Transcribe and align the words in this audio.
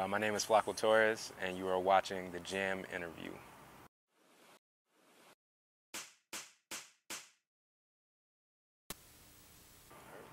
Uh, 0.00 0.08
my 0.08 0.16
name 0.16 0.34
is 0.34 0.46
Floco 0.46 0.74
Torres, 0.74 1.30
and 1.42 1.58
you 1.58 1.68
are 1.68 1.78
watching 1.78 2.30
the 2.30 2.40
Jam 2.40 2.86
interview. 2.94 3.32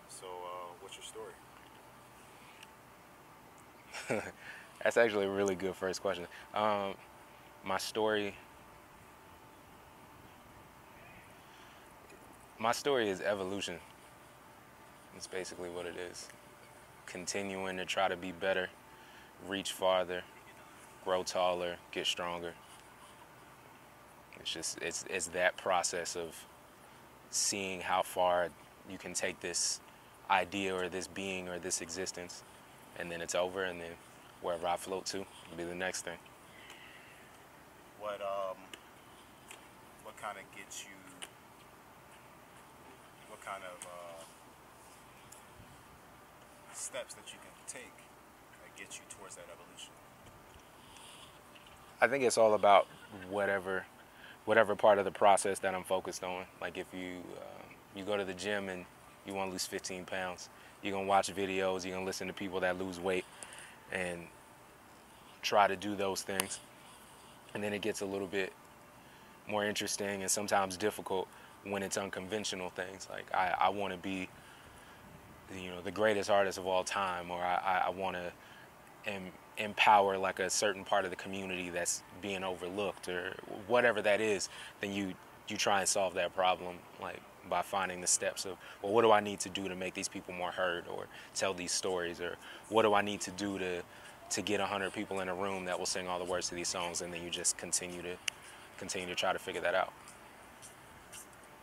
So, 0.08 0.26
uh, 0.26 0.72
what's 0.80 0.96
your 0.96 1.04
story? 1.04 1.34
That's 4.84 4.96
actually 4.96 5.26
a 5.26 5.30
really 5.30 5.56
good 5.56 5.76
first 5.76 6.02
question. 6.02 6.28
Um, 6.54 6.94
my 7.66 7.78
story. 7.78 8.34
My 12.58 12.72
story 12.72 13.10
is 13.10 13.20
evolution. 13.20 13.80
It's 15.18 15.28
basically 15.28 15.70
what 15.70 15.86
it 15.86 15.96
is. 15.98 16.30
Continuing 17.06 17.76
to 17.76 17.86
try 17.86 18.08
to 18.08 18.16
be 18.16 18.32
better, 18.32 18.70
reach 19.48 19.72
farther, 19.72 20.24
grow 21.04 21.24
taller, 21.24 21.78
get 21.92 22.06
stronger. 22.06 22.54
It's 24.40 24.52
just 24.52 24.78
it's 24.82 25.06
it's 25.10 25.28
that 25.28 25.58
process 25.58 26.16
of 26.16 26.46
seeing 27.32 27.82
how 27.82 28.02
far 28.02 28.50
you 28.90 28.98
can 28.98 29.14
take 29.14 29.40
this 29.42 29.82
idea 30.30 30.76
or 30.76 30.90
this 30.90 31.08
being 31.08 31.48
or 31.50 31.60
this 31.60 31.82
existence 31.82 32.44
and 32.98 33.12
then 33.12 33.22
it's 33.22 33.36
over 33.36 33.64
and 33.64 33.80
then 33.80 33.92
wherever 34.42 34.68
I 34.68 34.78
float 34.78 35.06
to 35.08 35.20
will 35.20 35.58
be 35.58 35.64
the 35.64 35.76
next 35.76 36.04
thing. 36.04 36.18
What 38.00 38.22
um, 38.22 38.58
what 40.04 40.18
kind 40.18 40.38
of 40.38 40.44
gets 40.58 40.84
you? 40.84 40.92
What 43.30 43.42
kind 43.42 43.64
of 43.64 43.86
uh, 43.86 44.24
steps 46.74 47.14
that 47.16 47.28
you 47.28 47.40
can 47.42 47.52
take 47.82 48.07
get 48.78 48.96
you 48.96 49.04
towards 49.10 49.36
that 49.36 49.46
evolution? 49.52 49.92
I 52.00 52.08
think 52.08 52.24
it's 52.24 52.38
all 52.38 52.54
about 52.54 52.88
whatever 53.30 53.86
whatever 54.46 54.78
part 54.78 54.98
of 54.98 55.04
the 55.04 55.12
process 55.12 55.60
that 55.60 55.76
I'm 55.76 55.84
focused 55.84 56.24
on. 56.24 56.46
Like 56.62 56.78
if 56.78 56.88
you 56.94 57.18
uh, 57.36 57.64
you 57.96 58.06
go 58.06 58.16
to 58.16 58.24
the 58.24 58.34
gym 58.34 58.70
and 58.70 58.86
you 59.26 59.34
want 59.34 59.50
to 59.50 59.52
lose 59.52 59.66
15 59.66 60.06
pounds, 60.06 60.50
you're 60.82 60.94
gonna 60.94 61.06
watch 61.06 61.34
videos, 61.34 61.84
you're 61.84 61.94
gonna 61.94 62.06
listen 62.06 62.28
to 62.28 62.34
people 62.34 62.60
that 62.62 62.80
lose 62.80 63.00
weight, 63.00 63.26
and 63.92 64.22
try 65.42 65.68
to 65.68 65.76
do 65.76 65.96
those 65.96 66.22
things. 66.22 66.60
And 67.54 67.64
then 67.64 67.74
it 67.74 67.82
gets 67.82 68.02
a 68.02 68.06
little 68.06 68.28
bit 68.28 68.54
more 69.50 69.66
interesting 69.66 70.22
and 70.22 70.30
sometimes 70.30 70.78
difficult 70.78 71.28
when 71.64 71.84
it's 71.84 71.98
unconventional 71.98 72.70
things. 72.70 73.08
Like 73.10 73.26
I, 73.34 73.54
I 73.60 73.70
want 73.70 73.94
to 73.94 73.98
be, 73.98 74.30
you 75.56 75.72
know, 75.72 75.82
the 75.82 75.92
greatest 75.92 76.30
artist 76.30 76.58
of 76.58 76.68
all 76.68 76.84
time, 76.84 77.32
or 77.32 77.42
I, 77.42 77.86
I 77.88 77.90
want 77.90 78.16
to 78.16 78.32
em, 79.08 79.24
empower 79.60 80.18
like 80.20 80.40
a 80.40 80.50
certain 80.52 80.86
part 80.86 81.06
of 81.06 81.12
the 81.12 81.18
community 81.18 81.70
that's 81.72 82.04
being 82.22 82.44
overlooked, 82.46 83.10
or 83.10 83.36
whatever 83.68 84.04
that 84.04 84.22
is. 84.22 84.50
Then 84.82 84.94
you 84.94 85.16
you 85.50 85.58
try 85.58 85.82
and 85.82 85.90
solve 85.90 86.16
that 86.16 86.36
problem 86.36 86.78
like 87.02 87.22
by 87.50 87.62
finding 87.64 88.02
the 88.02 88.08
steps 88.08 88.46
of 88.46 88.58
well 88.84 88.94
what 88.94 89.04
do 89.04 89.12
i 89.12 89.22
need 89.22 89.40
to 89.40 89.50
do 89.50 89.70
to 89.70 89.76
make 89.76 89.94
these 89.96 90.10
people 90.10 90.34
more 90.34 90.52
heard 90.52 90.86
or 90.90 91.06
tell 91.36 91.54
these 91.54 91.72
stories 91.74 92.22
or 92.22 92.38
what 92.70 92.84
do 92.84 92.94
i 92.96 93.02
need 93.04 93.22
to 93.22 93.32
do 93.32 93.60
to 93.60 93.84
to 94.30 94.42
get 94.44 94.60
100 94.62 94.94
people 94.94 95.22
in 95.22 95.30
a 95.30 95.36
room 95.36 95.66
that 95.66 95.80
will 95.80 95.86
sing 95.88 96.08
all 96.08 96.20
the 96.20 96.26
words 96.26 96.50
to 96.50 96.56
these 96.56 96.70
songs 96.70 97.02
and 97.02 97.14
then 97.14 97.24
you 97.24 97.30
just 97.30 97.58
continue 97.58 98.02
to 98.02 98.16
continue 98.78 99.08
to 99.08 99.16
try 99.16 99.34
to 99.34 99.40
figure 99.40 99.62
that 99.62 99.76
out 99.76 99.94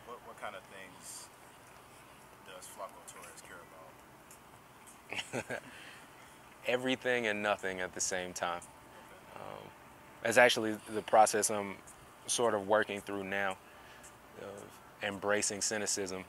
What 0.07 0.19
what 0.27 0.41
kind 0.41 0.55
of 0.55 0.63
things 0.63 1.27
does 2.47 2.67
Floco 2.67 3.01
Torres 3.13 3.43
care 3.47 3.61
about? 5.45 5.61
everything 6.67 7.27
and 7.27 7.41
nothing 7.41 7.79
at 7.79 7.93
the 7.93 8.01
same 8.01 8.33
time 8.33 8.61
um, 9.35 9.69
that's 10.23 10.37
actually 10.37 10.75
the 10.93 11.01
process 11.01 11.49
i'm 11.49 11.75
sort 12.27 12.53
of 12.53 12.67
working 12.67 13.01
through 13.01 13.23
now 13.23 13.57
embracing 15.03 15.61
cynicism 15.61 16.23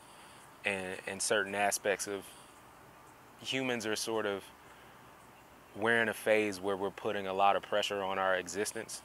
and, 0.64 0.96
and 1.06 1.20
certain 1.20 1.54
aspects 1.54 2.06
of 2.06 2.22
humans 3.40 3.86
are 3.86 3.96
sort 3.96 4.26
of 4.26 4.42
we're 5.78 6.02
in 6.02 6.08
a 6.08 6.14
phase 6.14 6.60
where 6.60 6.76
we're 6.76 6.90
putting 6.90 7.26
a 7.26 7.32
lot 7.32 7.54
of 7.54 7.62
pressure 7.62 8.02
on 8.02 8.18
our 8.18 8.36
existence, 8.36 9.02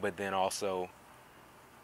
but 0.00 0.16
then 0.16 0.32
also 0.32 0.88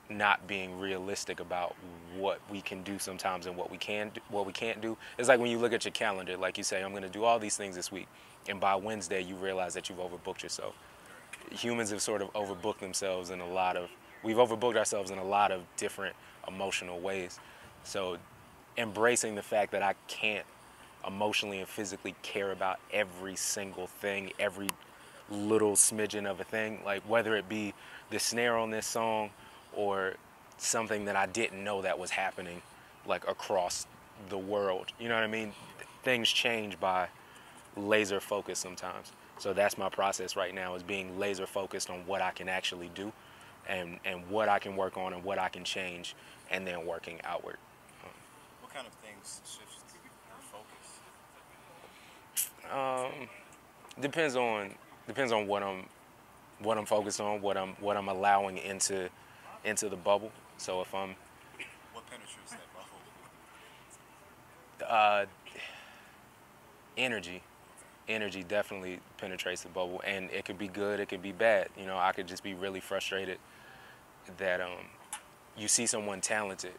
not 0.09 0.47
being 0.47 0.78
realistic 0.78 1.41
about 1.41 1.75
what 2.17 2.41
we 2.50 2.61
can 2.61 2.83
do 2.83 2.99
sometimes 2.99 3.47
and 3.47 3.56
what 3.56 3.71
we 3.71 3.77
can 3.77 4.11
do, 4.15 4.21
what 4.31 4.47
we 4.47 4.53
can't 4.53 4.81
do. 4.81 4.97
It's 5.19 5.28
like 5.28 5.41
when 5.41 5.50
you 5.50 5.59
look 5.59 5.73
at 5.73 5.84
your 5.84 5.93
calendar, 5.93 6.37
like 6.37 6.56
you 6.56 6.65
say, 6.65 6.83
I'm 6.83 6.91
going 6.91 7.03
to 7.03 7.09
do 7.09 7.25
all 7.25 7.39
these 7.39 7.56
things 7.56 7.77
this 7.77 7.93
week, 7.93 8.09
and 8.49 8.60
by 8.60 8.75
Wednesday 8.75 9.22
you 9.22 9.37
realize 9.37 9.75
that 9.75 9.88
you've 9.88 9.99
overbooked 9.99 10.43
yourself. 10.43 10.75
Humans 11.50 11.91
have 11.91 12.03
sort 12.03 12.22
of 12.22 12.32
overbooked 12.32 12.78
themselves 12.78 13.31
in 13.31 13.41
a 13.41 13.49
lot 13.49 13.77
of 13.77 13.88
we've 14.22 14.37
overbooked 14.37 14.77
ourselves 14.77 15.10
in 15.10 15.19
a 15.19 15.25
lot 15.25 15.53
of 15.53 15.62
different 15.77 16.16
emotional 16.49 17.00
ways. 17.00 17.38
So 17.84 18.16
embracing 18.77 19.34
the 19.34 19.43
fact 19.43 19.72
that 19.72 19.82
I 19.82 19.94
can't 20.09 20.47
emotionally 21.06 21.59
and 21.59 21.69
physically 21.69 22.15
care 22.22 22.50
about 22.50 22.81
every 22.93 23.37
single 23.37 23.87
thing, 23.87 24.32
every 24.38 24.69
little 25.31 25.72
smidgen 25.72 26.26
of 26.26 26.41
a 26.41 26.44
thing, 26.44 26.81
like 26.84 27.03
whether 27.03 27.37
it 27.37 27.49
be 27.49 27.75
the 28.11 28.19
snare 28.19 28.56
on 28.56 28.71
this 28.71 28.87
song 28.87 29.31
or 29.75 30.15
something 30.56 31.05
that 31.05 31.16
I 31.16 31.26
didn't 31.26 31.62
know 31.62 31.82
that 31.82 31.99
was 31.99 32.11
happening 32.11 32.62
like 33.06 33.28
across 33.28 33.87
the 34.28 34.38
world. 34.38 34.93
You 34.99 35.09
know 35.09 35.15
what 35.15 35.25
I 35.25 35.28
mean? 35.28 35.53
Things 36.03 36.31
change 36.31 36.78
by 36.81 37.09
laser 37.77 38.21
focus 38.21 38.59
sometimes. 38.59 39.12
So 39.39 39.53
that's 39.53 39.77
my 39.77 39.89
process 39.89 40.37
right 40.37 40.55
now 40.55 40.75
is 40.75 40.83
being 40.83 41.19
laser 41.19 41.47
focused 41.47 41.91
on 41.91 42.01
what 42.07 42.23
I 42.23 42.31
can 42.31 42.49
actually 42.49 42.91
do 42.95 43.12
and, 43.69 43.99
and 44.05 44.29
what 44.29 44.49
I 44.49 44.59
can 44.59 44.77
work 44.77 44.97
on 44.97 45.12
and 45.12 45.25
what 45.25 45.39
I 45.39 45.49
can 45.49 45.65
change 45.65 46.15
and 46.51 46.67
then 46.67 46.87
working 46.87 47.21
outward. 47.25 47.57
What 48.61 48.73
kind 48.73 48.87
of 48.87 48.93
things 48.95 49.41
shifts 49.45 49.83
your 49.95 50.41
focus? 50.53 51.01
Um, 52.73 53.29
depends 54.01 54.37
on 54.37 54.75
depends 55.06 55.33
on 55.33 55.47
what 55.47 55.62
I'm 55.62 55.87
what 56.61 56.79
I'm 56.79 56.87
focused 56.87 57.21
on, 57.21 57.43
what 57.43 57.56
I'm 57.56 57.71
what 57.81 57.97
I'm 57.97 58.09
allowing 58.09 58.59
into 58.59 59.09
into 59.65 59.89
the 59.89 59.97
bubble. 59.97 60.31
So 60.56 60.81
if 60.81 60.95
I'm 60.95 61.17
What 61.93 62.06
penetrates 62.06 62.53
that 62.53 62.73
bubble? 62.73 62.87
uh, 64.89 65.27
energy, 66.97 67.43
energy 68.09 68.45
definitely 68.45 69.01
penetrates 69.19 69.63
the 69.63 69.69
bubble, 69.71 70.03
and 70.07 70.31
it 70.31 70.45
could 70.45 70.59
be 70.59 70.69
good, 70.69 71.01
it 71.01 71.09
could 71.09 71.23
be 71.23 71.33
bad. 71.33 71.69
You 71.79 71.87
know, 71.87 71.99
I 71.99 72.13
could 72.13 72.29
just 72.29 72.43
be 72.43 72.55
really 72.55 72.81
frustrated 72.81 73.39
that 74.39 74.61
um, 74.61 74.87
you 75.57 75.69
see 75.69 75.87
someone 75.87 76.21
talented, 76.21 76.75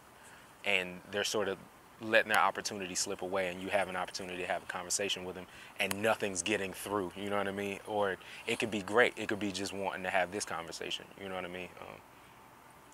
and 0.65 1.01
they're 1.11 1.23
sort 1.23 1.47
of 1.47 1.57
letting 2.01 2.29
their 2.29 2.41
opportunity 2.41 2.95
slip 2.95 3.21
away 3.21 3.49
and 3.49 3.61
you 3.61 3.69
have 3.69 3.87
an 3.89 3.95
opportunity 3.95 4.41
to 4.41 4.47
have 4.47 4.61
a 4.63 4.65
conversation 4.65 5.23
with 5.23 5.35
them 5.35 5.45
and 5.79 6.01
nothing's 6.01 6.41
getting 6.41 6.73
through 6.73 7.11
you 7.15 7.29
know 7.29 7.37
what 7.37 7.47
i 7.47 7.51
mean? 7.51 7.79
Or 7.87 8.17
it 8.47 8.59
could 8.59 8.71
be 8.71 8.81
great 8.81 9.13
it 9.17 9.29
could 9.29 9.39
be 9.39 9.51
just 9.51 9.73
wanting 9.73 10.03
to 10.03 10.09
have 10.09 10.31
this 10.31 10.45
conversation 10.45 11.05
you 11.21 11.29
know 11.29 11.35
what 11.35 11.45
i 11.45 11.49
mean? 11.49 11.69
Um, 11.81 11.95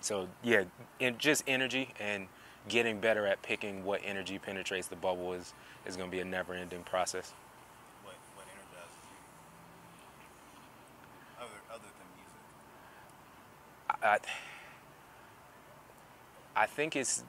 so 0.00 0.28
yeah 0.42 0.64
in, 1.00 1.18
just 1.18 1.44
energy 1.46 1.94
and 2.00 2.28
getting 2.68 3.00
better 3.00 3.26
at 3.26 3.42
picking 3.42 3.84
what 3.84 4.00
energy 4.04 4.38
penetrates 4.38 4.88
the 4.88 4.96
bubble 4.96 5.32
is 5.32 5.54
is 5.86 5.96
going 5.96 6.10
to 6.10 6.16
be 6.16 6.20
a 6.20 6.24
never 6.24 6.54
ending 6.54 6.82
process 6.84 7.32
What 8.04 8.14
what 8.36 8.46
energizes 8.46 9.04
you? 9.10 9.18
Other 11.40 11.60
other 11.74 11.90
than 11.98 12.08
music. 12.16 12.42
I, 14.02 14.18
I 16.56 16.66
think 16.66 16.96
it's 16.96 17.24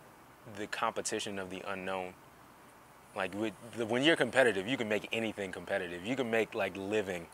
the 0.58 0.68
competition 0.68 1.40
of 1.40 1.50
the 1.50 1.62
unknown. 1.68 2.14
Like 3.16 3.34
with 3.36 3.54
the, 3.78 3.86
when 3.86 4.04
you're 4.04 4.16
competitive, 4.16 4.68
you 4.68 4.78
can 4.78 4.90
make 4.90 5.08
anything 5.14 5.52
competitive. 5.52 6.06
You 6.06 6.16
can 6.16 6.32
make 6.32 6.56
like 6.56 6.76
living 6.76 7.28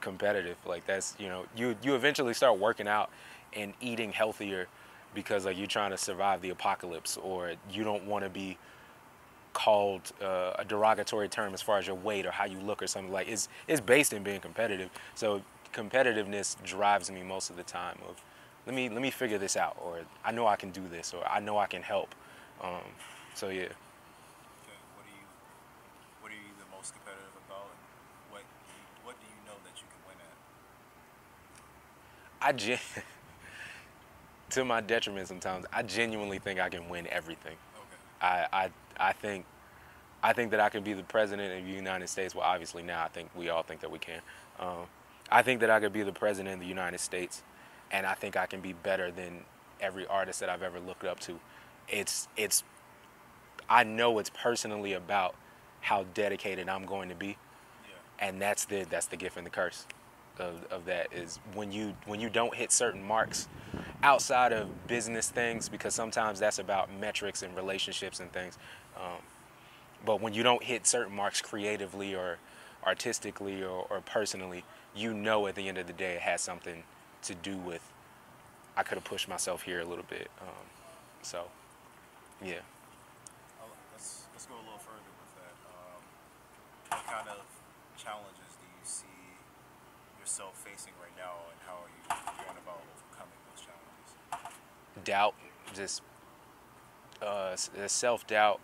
competitive. 0.00 0.56
Like 0.66 0.84
that's 0.86 1.14
you 1.18 1.28
know 1.28 1.46
you 1.56 1.76
you 1.82 1.94
eventually 1.94 2.34
start 2.34 2.58
working 2.58 2.88
out 2.88 3.10
and 3.54 3.72
eating 3.80 4.12
healthier 4.12 4.66
because 5.14 5.44
like 5.44 5.56
you're 5.56 5.66
trying 5.66 5.90
to 5.92 5.98
survive 5.98 6.42
the 6.42 6.50
apocalypse 6.50 7.16
or 7.16 7.52
you 7.70 7.84
don't 7.84 8.04
want 8.04 8.24
to 8.24 8.30
be 8.30 8.58
called 9.52 10.12
uh, 10.22 10.54
a 10.58 10.64
derogatory 10.64 11.28
term 11.28 11.52
as 11.52 11.60
far 11.60 11.78
as 11.78 11.86
your 11.86 11.96
weight 11.96 12.24
or 12.24 12.30
how 12.30 12.44
you 12.46 12.58
look 12.58 12.82
or 12.82 12.86
something 12.86 13.12
like 13.12 13.28
it's 13.28 13.48
it's 13.68 13.80
based 13.80 14.12
in 14.12 14.22
being 14.22 14.40
competitive. 14.40 14.90
So 15.14 15.42
competitiveness 15.72 16.62
drives 16.64 17.10
me 17.10 17.22
most 17.22 17.48
of 17.48 17.56
the 17.56 17.62
time 17.62 17.98
of 18.08 18.16
let 18.66 18.74
me 18.74 18.88
let 18.88 19.02
me 19.02 19.10
figure 19.10 19.38
this 19.38 19.56
out 19.56 19.76
or 19.82 20.00
I 20.24 20.32
know 20.32 20.46
I 20.46 20.56
can 20.56 20.70
do 20.70 20.82
this 20.88 21.14
or 21.14 21.26
I 21.26 21.40
know 21.40 21.58
I 21.58 21.66
can 21.66 21.82
help. 21.82 22.14
Um, 22.62 22.80
so 23.34 23.48
yeah. 23.48 23.62
Okay, 23.62 23.72
what 24.94 25.04
are 25.04 25.10
you 25.10 25.26
what 26.20 26.32
are 26.32 26.34
you 26.34 26.52
the 26.58 26.76
most 26.76 26.92
competitive 26.94 27.34
about 27.48 27.66
and 27.70 27.78
what 28.30 28.42
what 29.04 29.16
do 29.20 29.26
you 29.26 29.42
know 29.46 29.58
that 29.64 29.80
you 29.80 29.86
can 29.88 30.00
win 30.06 30.16
at? 32.40 32.48
I 32.48 32.52
gen- 32.52 32.78
to 34.50 34.64
my 34.64 34.80
detriment 34.80 35.28
sometimes. 35.28 35.66
I 35.72 35.82
genuinely 35.82 36.38
think 36.38 36.60
I 36.60 36.68
can 36.68 36.88
win 36.88 37.06
everything. 37.08 37.56
Okay. 37.74 37.96
I, 38.20 38.46
I 38.52 38.70
I 39.08 39.12
think 39.12 39.44
I 40.22 40.32
think 40.32 40.52
that 40.52 40.60
I 40.60 40.68
can 40.68 40.84
be 40.84 40.92
the 40.92 41.02
president 41.02 41.58
of 41.58 41.64
the 41.64 41.72
United 41.72 42.08
States. 42.08 42.34
Well, 42.34 42.46
obviously 42.46 42.82
now 42.82 43.02
I 43.04 43.08
think 43.08 43.30
we 43.34 43.48
all 43.48 43.62
think 43.64 43.80
that 43.80 43.90
we 43.90 43.98
can. 43.98 44.20
Um, 44.60 44.86
I 45.30 45.42
think 45.42 45.60
that 45.60 45.70
I 45.70 45.80
could 45.80 45.92
be 45.92 46.02
the 46.02 46.12
president 46.12 46.54
of 46.54 46.60
the 46.60 46.66
United 46.66 47.00
States, 47.00 47.42
and 47.92 48.06
I 48.06 48.14
think 48.14 48.36
I 48.36 48.46
can 48.46 48.60
be 48.60 48.72
better 48.72 49.10
than 49.10 49.40
every 49.80 50.06
artist 50.06 50.40
that 50.40 50.48
I've 50.48 50.62
ever 50.62 50.80
looked 50.80 51.04
up 51.04 51.20
to. 51.20 51.38
It's 51.88 52.28
it's 52.36 52.64
I 53.68 53.84
know 53.84 54.18
it's 54.18 54.30
personally 54.30 54.94
about 54.94 55.34
how 55.80 56.04
dedicated 56.14 56.68
I'm 56.68 56.86
going 56.86 57.08
to 57.10 57.14
be, 57.14 57.28
Yeah. 57.86 58.26
and 58.28 58.40
that's 58.40 58.64
the 58.64 58.84
that's 58.88 59.06
the 59.06 59.16
gift 59.16 59.36
and 59.36 59.46
the 59.46 59.50
curse 59.50 59.86
of, 60.38 60.64
of 60.70 60.86
that 60.86 61.12
is 61.12 61.38
when 61.54 61.70
you 61.70 61.94
when 62.06 62.18
you 62.20 62.30
don't 62.30 62.54
hit 62.54 62.72
certain 62.72 63.02
marks 63.02 63.48
outside 64.02 64.52
of 64.52 64.86
business 64.86 65.30
things 65.30 65.68
because 65.68 65.94
sometimes 65.94 66.40
that's 66.40 66.58
about 66.58 66.88
metrics 66.98 67.42
and 67.42 67.54
relationships 67.54 68.20
and 68.20 68.32
things. 68.32 68.58
Um, 68.96 69.18
but 70.04 70.20
when 70.20 70.32
you 70.34 70.42
don't 70.42 70.62
hit 70.62 70.86
certain 70.86 71.14
marks 71.14 71.40
creatively 71.40 72.14
or 72.14 72.38
artistically 72.84 73.62
or, 73.62 73.86
or 73.90 74.00
personally, 74.00 74.64
you 74.94 75.14
know 75.14 75.46
at 75.46 75.54
the 75.54 75.68
end 75.68 75.78
of 75.78 75.86
the 75.86 75.92
day 75.92 76.14
it 76.14 76.22
has 76.22 76.40
something 76.40 76.82
to 77.22 77.34
do 77.34 77.56
with 77.56 77.82
I 78.76 78.82
could 78.82 78.96
have 78.96 79.04
pushed 79.04 79.28
myself 79.28 79.62
here 79.62 79.80
a 79.80 79.84
little 79.84 80.04
bit. 80.08 80.30
Um, 80.40 80.66
so, 81.22 81.44
yeah. 82.42 82.54
I'll- 83.60 83.68
Let's, 83.92 84.24
let's 84.32 84.46
go 84.46 84.54
a 84.54 84.64
little 84.64 84.78
further 84.78 85.12
with 85.20 85.34
that. 85.36 85.54
Um, 85.68 86.02
what 86.88 87.06
kind 87.06 87.28
of 87.28 87.44
challenges 88.02 88.56
do 88.58 88.64
you 88.66 88.80
see 88.82 89.06
yourself 90.18 90.56
facing 90.64 90.94
right 91.02 91.12
now, 91.18 91.34
and 91.50 91.60
how 91.66 91.84
are 91.84 91.90
you 91.92 92.02
going 92.46 92.56
about 92.64 92.80
overcoming 92.80 93.38
those 93.52 93.60
challenges? 93.64 95.04
doubt, 95.04 95.34
just 95.74 96.02
uh, 97.20 97.54
self 97.56 98.26
doubt, 98.26 98.60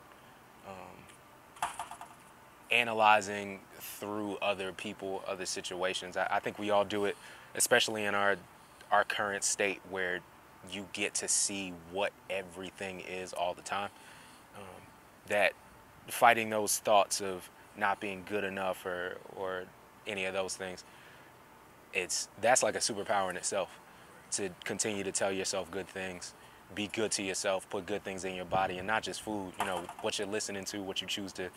um, 0.67 1.69
analyzing 2.71 3.61
through 3.79 4.37
other 4.39 4.73
people, 4.73 5.23
other 5.27 5.47
situations. 5.47 6.17
I, 6.17 6.27
I 6.31 6.41
think 6.41 6.59
we 6.59 6.71
all 6.71 6.85
do 6.85 7.05
it, 7.05 7.17
especially 7.55 8.05
in 8.05 8.15
our 8.15 8.37
our 8.91 9.05
current 9.05 9.45
state 9.45 9.81
where 9.91 10.21
you 10.71 10.87
get 10.93 11.15
to 11.15 11.29
see 11.29 11.73
what 11.93 12.13
everything 12.31 13.01
is 13.01 13.33
all 13.33 13.55
the 13.55 13.63
time. 13.63 13.91
Um, 14.57 14.83
that 15.29 15.53
fighting 16.09 16.51
those 16.51 16.79
thoughts 16.79 17.21
of 17.21 17.49
not 17.77 18.01
being 18.01 18.25
good 18.29 18.45
enough 18.45 18.85
or 18.87 19.19
or 19.37 19.65
any 20.07 20.25
of 20.25 20.35
those 20.35 20.57
things, 20.57 20.85
it's 21.93 22.29
that's 22.41 22.63
like 22.63 22.75
a 22.75 22.79
superpower 22.79 23.31
in 23.31 23.37
itself 23.37 23.79
to 24.33 24.51
continue 24.65 25.05
to 25.05 25.13
tell 25.13 25.33
yourself 25.33 25.71
good 25.71 25.89
things, 25.89 26.35
be 26.75 26.89
good 26.89 27.11
to 27.13 27.23
yourself, 27.23 27.69
put 27.71 27.87
good 27.87 28.05
things 28.05 28.25
in 28.25 28.35
your 28.35 28.45
body, 28.45 28.79
and 28.79 28.87
not 28.87 29.03
just 29.03 29.23
food. 29.23 29.53
You 29.59 29.65
know 29.65 29.85
what 30.03 30.19
you're 30.19 30.29
listening 30.29 30.65
to, 30.67 30.83
what 30.83 31.01
you 31.01 31.07
choose 31.07 31.33
to 31.35 31.49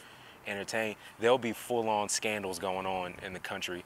entertain. 0.48 0.96
There'll 1.20 1.38
be 1.38 1.54
full-on 1.54 2.10
scandals 2.10 2.60
going 2.60 2.86
on 2.86 3.16
in 3.24 3.34
the 3.34 3.40
country, 3.40 3.84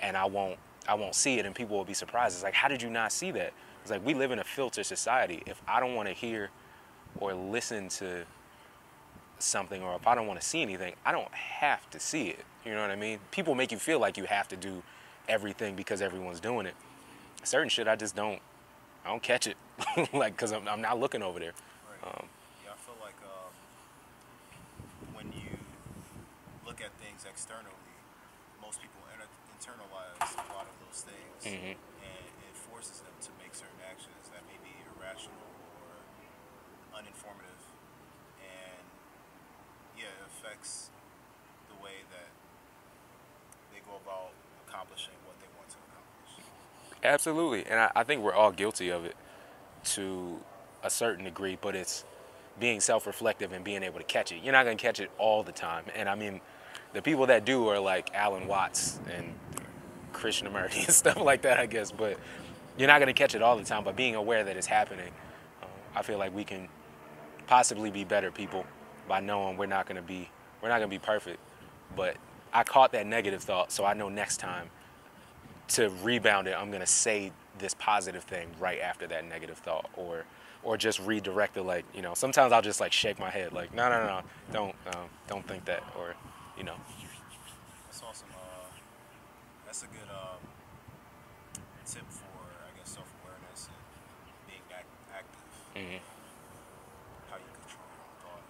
and 0.00 0.16
I 0.16 0.24
won't 0.26 0.58
I 0.88 0.94
won't 0.94 1.14
see 1.14 1.38
it, 1.38 1.46
and 1.46 1.54
people 1.54 1.76
will 1.76 1.84
be 1.84 1.94
surprised. 1.94 2.34
It's 2.36 2.42
like, 2.44 2.54
how 2.54 2.68
did 2.68 2.82
you 2.82 2.90
not 2.90 3.12
see 3.12 3.30
that? 3.32 3.52
It's 3.82 3.90
like 3.90 4.04
we 4.04 4.14
live 4.14 4.30
in 4.30 4.38
a 4.38 4.44
filter 4.44 4.82
society. 4.82 5.42
If 5.46 5.60
I 5.66 5.80
don't 5.80 5.94
want 5.94 6.08
to 6.08 6.14
hear 6.14 6.50
or 7.18 7.34
listen 7.34 7.88
to 7.90 8.24
something, 9.38 9.82
or 9.82 9.94
if 9.96 10.06
I 10.06 10.14
don't 10.14 10.26
want 10.26 10.40
to 10.40 10.46
see 10.46 10.62
anything, 10.62 10.94
I 11.04 11.12
don't 11.12 11.32
have 11.34 11.88
to 11.90 12.00
see 12.00 12.28
it. 12.28 12.44
You 12.64 12.72
know 12.72 12.80
what 12.80 12.90
I 12.90 12.96
mean? 12.96 13.18
People 13.30 13.54
make 13.54 13.72
you 13.72 13.78
feel 13.78 13.98
like 13.98 14.16
you 14.16 14.24
have 14.24 14.48
to 14.48 14.56
do 14.56 14.82
everything 15.28 15.74
because 15.74 16.02
everyone's 16.02 16.40
doing 16.40 16.66
it 16.66 16.74
certain 17.44 17.68
shit 17.68 17.86
I 17.88 17.96
just 17.96 18.14
don't 18.16 18.40
I 19.04 19.08
don't 19.10 19.22
catch 19.22 19.46
it 19.46 19.56
like 20.12 20.36
because 20.36 20.52
I'm, 20.52 20.66
I'm 20.68 20.80
not 20.80 20.98
looking 20.98 21.22
over 21.22 21.38
there 21.38 21.52
Right. 21.88 22.08
um, 22.08 22.26
Yeah, 22.64 22.72
I 22.72 22.76
feel 22.84 22.96
like 23.00 23.16
um, 23.24 23.52
when 25.14 25.26
you 25.32 25.56
look 26.66 26.80
at 26.80 26.90
things 27.00 27.24
externally, 27.28 27.68
most 28.60 28.80
people 28.80 29.00
inter- 29.12 29.28
internalize 29.64 30.20
a 30.20 30.52
lot 30.52 30.66
of 30.68 30.76
those 30.84 31.00
things, 31.08 31.40
Mhm. 31.44 31.72
and 32.04 32.24
it 32.48 32.56
forces 32.68 33.00
them 33.00 33.14
to 33.20 33.30
make 33.42 33.54
certain 33.54 33.80
actions 33.90 34.28
that 34.28 34.44
may 34.46 34.58
be 34.62 34.74
irrational 34.92 35.40
or 35.80 37.00
uninformative, 37.00 37.64
and 38.44 38.84
yeah, 39.96 40.04
it 40.04 40.26
affects 40.26 40.90
the 41.68 41.82
way 41.82 42.04
that 42.10 42.28
they 43.72 43.80
go 43.80 43.96
about 43.96 44.32
accomplishing 44.68 45.14
what 45.24 45.40
they 45.40 45.46
want 45.56 45.70
to 45.70 45.76
accomplish. 45.88 46.44
absolutely 47.02 47.64
and 47.66 47.80
I, 47.80 47.90
I 47.96 48.04
think 48.04 48.22
we're 48.22 48.34
all 48.34 48.52
guilty 48.52 48.90
of 48.90 49.04
it 49.04 49.16
to 49.84 50.40
a 50.82 50.90
certain 50.90 51.24
degree 51.24 51.56
but 51.60 51.74
it's 51.74 52.04
being 52.58 52.80
self-reflective 52.80 53.52
and 53.52 53.64
being 53.64 53.82
able 53.82 53.98
to 53.98 54.04
catch 54.04 54.30
it 54.32 54.42
you're 54.42 54.52
not 54.52 54.64
going 54.64 54.76
to 54.76 54.82
catch 54.82 55.00
it 55.00 55.10
all 55.18 55.42
the 55.42 55.52
time 55.52 55.84
and 55.94 56.08
I 56.08 56.14
mean 56.14 56.40
the 56.92 57.02
people 57.02 57.26
that 57.26 57.44
do 57.44 57.68
are 57.68 57.78
like 57.78 58.14
Alan 58.14 58.46
Watts 58.46 58.98
and 59.12 59.34
Krishnamurti 60.24 60.86
and 60.86 60.94
stuff 60.94 61.20
like 61.20 61.42
that 61.42 61.58
I 61.58 61.66
guess 61.66 61.92
but 61.92 62.18
you're 62.78 62.88
not 62.88 62.98
going 62.98 63.12
to 63.12 63.18
catch 63.18 63.34
it 63.34 63.42
all 63.42 63.56
the 63.56 63.64
time 63.64 63.84
but 63.84 63.96
being 63.96 64.14
aware 64.14 64.42
that 64.44 64.56
it's 64.56 64.66
happening 64.66 65.12
uh, 65.62 65.66
I 65.94 66.02
feel 66.02 66.18
like 66.18 66.34
we 66.34 66.44
can 66.44 66.68
possibly 67.46 67.90
be 67.90 68.04
better 68.04 68.30
people 68.30 68.64
by 69.06 69.20
knowing 69.20 69.56
we're 69.58 69.66
not 69.66 69.86
going 69.86 69.96
to 69.96 70.02
be 70.02 70.30
we're 70.62 70.70
not 70.70 70.78
going 70.78 70.90
to 70.90 70.94
be 70.94 71.04
perfect 71.04 71.38
but 71.94 72.16
I 72.52 72.64
caught 72.64 72.92
that 72.92 73.06
negative 73.06 73.42
thought 73.42 73.70
so 73.70 73.84
I 73.84 73.92
know 73.92 74.08
next 74.08 74.38
time 74.38 74.70
to 75.68 75.90
rebound 76.02 76.48
it 76.48 76.56
I'm 76.58 76.70
going 76.70 76.80
to 76.80 76.86
say 76.86 77.32
this 77.58 77.74
positive 77.74 78.24
thing 78.24 78.48
right 78.58 78.80
after 78.80 79.06
that 79.08 79.28
negative 79.28 79.58
thought 79.58 79.90
or 79.96 80.24
or 80.62 80.78
just 80.78 80.98
redirect 81.00 81.58
it 81.58 81.62
like 81.62 81.84
you 81.94 82.00
know 82.00 82.14
sometimes 82.14 82.52
I'll 82.52 82.62
just 82.62 82.80
like 82.80 82.92
shake 82.92 83.18
my 83.18 83.28
head 83.30 83.52
like 83.52 83.74
no 83.74 83.90
no 83.90 84.06
no 84.06 84.22
don't 84.52 84.74
um, 84.94 85.08
don't 85.28 85.46
think 85.46 85.66
that 85.66 85.84
or 85.98 86.14
you 86.56 86.64
know 86.64 86.74
That's 87.86 88.02
awesome. 88.02 88.28
That's 89.74 89.82
a 89.82 89.86
good 89.86 90.08
um, 90.08 90.38
tip 91.84 92.08
for, 92.08 92.22
I 92.22 92.78
guess, 92.78 92.90
self-awareness 92.90 93.66
and 93.66 94.46
being 94.46 94.60
act- 94.70 94.86
active. 95.12 95.40
Mhm. 95.74 95.98
How 97.28 97.38
you 97.38 97.50
control 97.58 97.82
your 97.90 98.04
own 98.06 98.14
thought. 98.22 98.44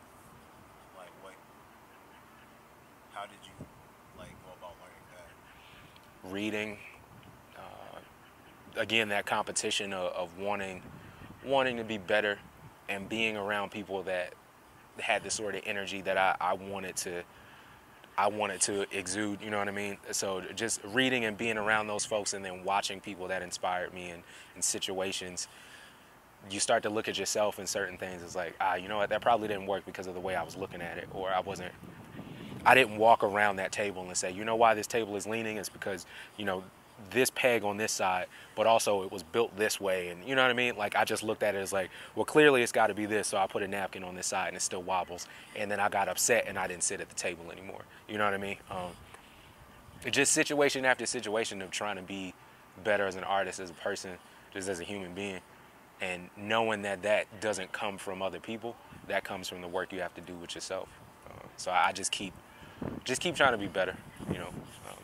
Like 0.98 1.08
what? 1.22 1.32
How 3.14 3.22
did 3.22 3.38
you 3.42 3.66
like 4.18 4.32
go 4.44 4.52
about 4.58 4.76
learning 4.82 5.06
that? 5.16 6.30
reading 6.30 6.76
uh, 7.56 8.00
again 8.78 9.08
that 9.08 9.24
competition 9.24 9.94
of, 9.94 10.12
of 10.12 10.38
wanting 10.38 10.82
wanting 11.42 11.78
to 11.78 11.84
be 11.84 11.96
better 11.96 12.38
and 12.90 13.08
being 13.08 13.38
around 13.38 13.70
people 13.70 14.02
that 14.02 14.34
had 15.00 15.22
the 15.22 15.30
sort 15.30 15.54
of 15.54 15.62
energy 15.64 16.02
that 16.02 16.18
I, 16.18 16.36
I 16.38 16.52
wanted 16.52 16.96
to 16.96 17.24
I 18.16 18.28
wanted 18.28 18.60
to 18.62 18.86
exude, 18.96 19.40
you 19.42 19.50
know 19.50 19.58
what 19.58 19.68
I 19.68 19.72
mean? 19.72 19.96
So 20.12 20.42
just 20.54 20.80
reading 20.84 21.24
and 21.24 21.36
being 21.36 21.58
around 21.58 21.88
those 21.88 22.04
folks 22.04 22.32
and 22.32 22.44
then 22.44 22.64
watching 22.64 23.00
people 23.00 23.28
that 23.28 23.42
inspired 23.42 23.92
me 23.92 24.10
in, 24.10 24.22
in 24.54 24.62
situations, 24.62 25.48
you 26.50 26.60
start 26.60 26.82
to 26.84 26.90
look 26.90 27.08
at 27.08 27.18
yourself 27.18 27.58
in 27.58 27.66
certain 27.66 27.98
things. 27.98 28.22
It's 28.22 28.36
like, 28.36 28.54
ah, 28.60 28.74
you 28.74 28.88
know 28.88 28.98
what, 28.98 29.10
that 29.10 29.20
probably 29.20 29.48
didn't 29.48 29.66
work 29.66 29.84
because 29.84 30.06
of 30.06 30.14
the 30.14 30.20
way 30.20 30.36
I 30.36 30.42
was 30.44 30.56
looking 30.56 30.80
at 30.80 30.98
it, 30.98 31.08
or 31.12 31.30
I 31.30 31.40
wasn't 31.40 31.72
I 32.66 32.74
didn't 32.74 32.96
walk 32.96 33.22
around 33.22 33.56
that 33.56 33.72
table 33.72 34.02
and 34.06 34.16
say, 34.16 34.30
you 34.30 34.44
know 34.44 34.56
why 34.56 34.74
this 34.74 34.86
table 34.86 35.16
is 35.16 35.26
leaning? 35.26 35.58
It's 35.58 35.68
because, 35.68 36.06
you 36.38 36.44
know, 36.44 36.64
this 37.10 37.30
peg 37.30 37.64
on 37.64 37.76
this 37.76 37.92
side, 37.92 38.26
but 38.54 38.66
also 38.66 39.02
it 39.02 39.12
was 39.12 39.22
built 39.22 39.56
this 39.56 39.80
way. 39.80 40.08
And 40.08 40.24
you 40.24 40.34
know 40.34 40.42
what 40.42 40.50
I 40.50 40.54
mean? 40.54 40.76
Like 40.76 40.96
I 40.96 41.04
just 41.04 41.22
looked 41.22 41.42
at 41.42 41.54
it 41.54 41.58
as 41.58 41.72
like, 41.72 41.90
well, 42.14 42.24
clearly 42.24 42.62
it's 42.62 42.72
got 42.72 42.88
to 42.88 42.94
be 42.94 43.06
this. 43.06 43.28
So 43.28 43.36
I 43.36 43.46
put 43.46 43.62
a 43.62 43.68
napkin 43.68 44.04
on 44.04 44.14
this 44.14 44.26
side 44.26 44.48
and 44.48 44.56
it 44.56 44.62
still 44.62 44.82
wobbles. 44.82 45.26
And 45.56 45.70
then 45.70 45.80
I 45.80 45.88
got 45.88 46.08
upset 46.08 46.44
and 46.46 46.58
I 46.58 46.66
didn't 46.66 46.82
sit 46.82 47.00
at 47.00 47.08
the 47.08 47.14
table 47.14 47.50
anymore. 47.50 47.82
You 48.08 48.18
know 48.18 48.24
what 48.24 48.34
I 48.34 48.38
mean? 48.38 48.56
Um, 48.70 48.90
just 50.10 50.32
situation 50.32 50.84
after 50.84 51.06
situation 51.06 51.62
of 51.62 51.70
trying 51.70 51.96
to 51.96 52.02
be 52.02 52.34
better 52.82 53.06
as 53.06 53.16
an 53.16 53.24
artist, 53.24 53.60
as 53.60 53.70
a 53.70 53.74
person, 53.74 54.12
just 54.52 54.68
as 54.68 54.80
a 54.80 54.84
human 54.84 55.14
being. 55.14 55.40
And 56.00 56.28
knowing 56.36 56.82
that 56.82 57.02
that 57.02 57.40
doesn't 57.40 57.72
come 57.72 57.98
from 57.98 58.22
other 58.22 58.40
people, 58.40 58.76
that 59.08 59.24
comes 59.24 59.48
from 59.48 59.60
the 59.60 59.68
work 59.68 59.92
you 59.92 60.00
have 60.00 60.14
to 60.14 60.20
do 60.20 60.34
with 60.34 60.54
yourself. 60.54 60.88
Uh, 61.26 61.46
so 61.56 61.70
I 61.70 61.92
just 61.92 62.10
keep, 62.10 62.34
just 63.04 63.20
keep 63.20 63.36
trying 63.36 63.52
to 63.52 63.58
be 63.58 63.68
better, 63.68 63.96
you 64.28 64.38
know. 64.38 64.48
Um, 64.48 64.94
Um, 64.94 65.03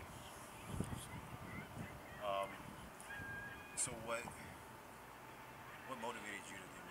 so 3.80 3.92
what? 4.04 4.18
What 5.88 6.00
motivated 6.02 6.40
you 6.50 6.56
to 6.56 6.62
do 6.76 6.82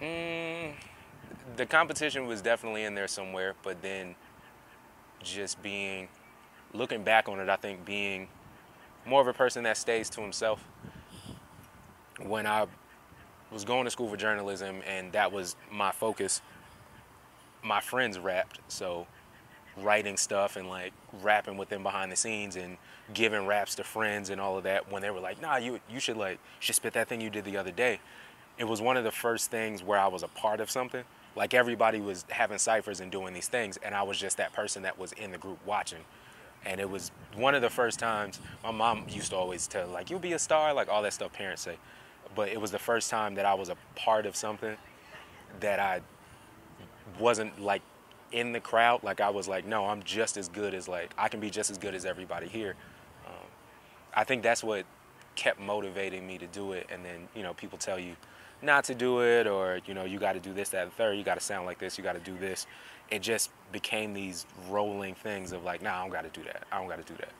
music? 0.00 0.74
Mm, 0.80 1.56
the 1.56 1.66
competition 1.66 2.26
was 2.26 2.42
definitely 2.42 2.82
in 2.82 2.96
there 2.96 3.06
somewhere, 3.06 3.54
but 3.62 3.80
then 3.80 4.16
just 5.22 5.62
being, 5.62 6.08
looking 6.72 7.04
back 7.04 7.28
on 7.28 7.38
it, 7.38 7.48
I 7.48 7.54
think 7.56 7.84
being 7.84 8.26
more 9.06 9.20
of 9.20 9.28
a 9.28 9.32
person 9.32 9.62
that 9.64 9.76
stays 9.76 10.10
to 10.10 10.20
himself. 10.20 10.64
When 12.20 12.46
I 12.46 12.66
was 13.52 13.64
going 13.64 13.84
to 13.84 13.90
school 13.92 14.08
for 14.08 14.16
journalism 14.16 14.82
and 14.84 15.12
that 15.12 15.30
was 15.30 15.54
my 15.70 15.92
focus, 15.92 16.42
my 17.62 17.80
friends 17.80 18.18
rapped, 18.18 18.58
so 18.66 19.06
writing 19.82 20.16
stuff 20.16 20.56
and 20.56 20.68
like 20.68 20.92
rapping 21.22 21.56
with 21.56 21.68
them 21.70 21.82
behind 21.82 22.12
the 22.12 22.16
scenes 22.16 22.56
and 22.56 22.76
giving 23.14 23.46
raps 23.46 23.74
to 23.76 23.84
friends 23.84 24.30
and 24.30 24.40
all 24.40 24.56
of 24.58 24.64
that 24.64 24.90
when 24.92 25.02
they 25.02 25.10
were 25.10 25.20
like, 25.20 25.40
nah, 25.42 25.56
you 25.56 25.80
you 25.90 26.00
should 26.00 26.16
like 26.16 26.34
you 26.34 26.60
should 26.60 26.76
spit 26.76 26.94
that 26.94 27.08
thing 27.08 27.20
you 27.20 27.30
did 27.30 27.44
the 27.44 27.56
other 27.56 27.72
day. 27.72 28.00
It 28.58 28.64
was 28.64 28.80
one 28.82 28.96
of 28.96 29.04
the 29.04 29.12
first 29.12 29.50
things 29.50 29.82
where 29.82 29.98
I 29.98 30.08
was 30.08 30.22
a 30.22 30.28
part 30.28 30.60
of 30.60 30.70
something. 30.70 31.04
Like 31.36 31.54
everybody 31.54 32.00
was 32.00 32.24
having 32.30 32.58
ciphers 32.58 33.00
and 33.00 33.12
doing 33.12 33.34
these 33.34 33.48
things, 33.48 33.78
and 33.78 33.94
I 33.94 34.02
was 34.02 34.18
just 34.18 34.36
that 34.38 34.52
person 34.52 34.82
that 34.82 34.98
was 34.98 35.12
in 35.12 35.30
the 35.32 35.38
group 35.38 35.58
watching. 35.66 36.00
and 36.64 36.80
it 36.80 36.90
was 36.90 37.12
one 37.36 37.54
of 37.54 37.62
the 37.62 37.70
first 37.70 37.98
times 38.00 38.40
my 38.64 38.70
mom 38.72 39.06
used 39.08 39.30
to 39.30 39.36
always 39.36 39.66
tell 39.68 39.88
like 39.88 40.10
you'll 40.10 40.18
be 40.18 40.32
a 40.34 40.38
star 40.38 40.74
like 40.74 40.88
all 40.88 41.02
that 41.02 41.12
stuff 41.12 41.32
parents 41.32 41.62
say 41.62 41.76
but 42.34 42.48
it 42.48 42.60
was 42.60 42.70
the 42.72 42.78
first 42.78 43.10
time 43.10 43.34
that 43.36 43.46
i 43.46 43.54
was 43.54 43.68
a 43.68 43.76
part 43.96 44.26
of 44.26 44.34
something 44.36 44.76
that 45.60 45.78
i 45.80 46.00
wasn't 47.18 47.60
like 47.60 47.82
in 48.32 48.52
the 48.52 48.60
crowd 48.60 49.02
like 49.02 49.20
i 49.20 49.30
was 49.30 49.48
like 49.48 49.66
no 49.66 49.86
i'm 49.86 50.02
just 50.02 50.36
as 50.36 50.48
good 50.48 50.74
as 50.74 50.88
like 50.88 51.12
i 51.16 51.28
can 51.28 51.40
be 51.40 51.50
just 51.50 51.70
as 51.70 51.78
good 51.78 51.94
as 51.94 52.04
everybody 52.04 52.46
here 52.46 52.74
um, 53.26 53.46
i 54.14 54.24
think 54.24 54.42
that's 54.42 54.62
what 54.62 54.84
kept 55.34 55.60
motivating 55.60 56.26
me 56.26 56.36
to 56.36 56.46
do 56.48 56.72
it 56.72 56.86
and 56.90 57.04
then 57.04 57.28
you 57.34 57.42
know 57.42 57.54
people 57.54 57.78
tell 57.78 57.98
you 57.98 58.14
not 58.60 58.84
to 58.84 58.94
do 58.94 59.20
it 59.22 59.46
or 59.46 59.80
you 59.86 59.94
know 59.94 60.04
you 60.04 60.18
got 60.18 60.32
to 60.32 60.40
do 60.40 60.52
this 60.52 60.68
that 60.70 60.82
and 60.82 60.92
third 60.92 61.16
you 61.16 61.22
got 61.22 61.34
to 61.34 61.40
sound 61.40 61.64
like 61.64 61.78
this 61.78 61.96
you 61.96 62.02
got 62.04 62.14
to 62.14 62.30
do 62.30 62.36
this 62.38 62.66
it 63.10 63.22
just 63.22 63.50
became 63.72 64.12
these 64.12 64.46
rolling 64.68 65.14
things 65.14 65.52
of 65.52 65.64
like, 65.64 65.82
nah, 65.82 65.98
I 65.98 66.02
don't 66.02 66.10
got 66.10 66.32
to 66.32 66.40
do 66.40 66.44
that. 66.44 66.64
I 66.70 66.78
don't 66.78 66.88
got 66.88 67.04
to 67.04 67.12
do 67.12 67.16
that. 67.18 67.30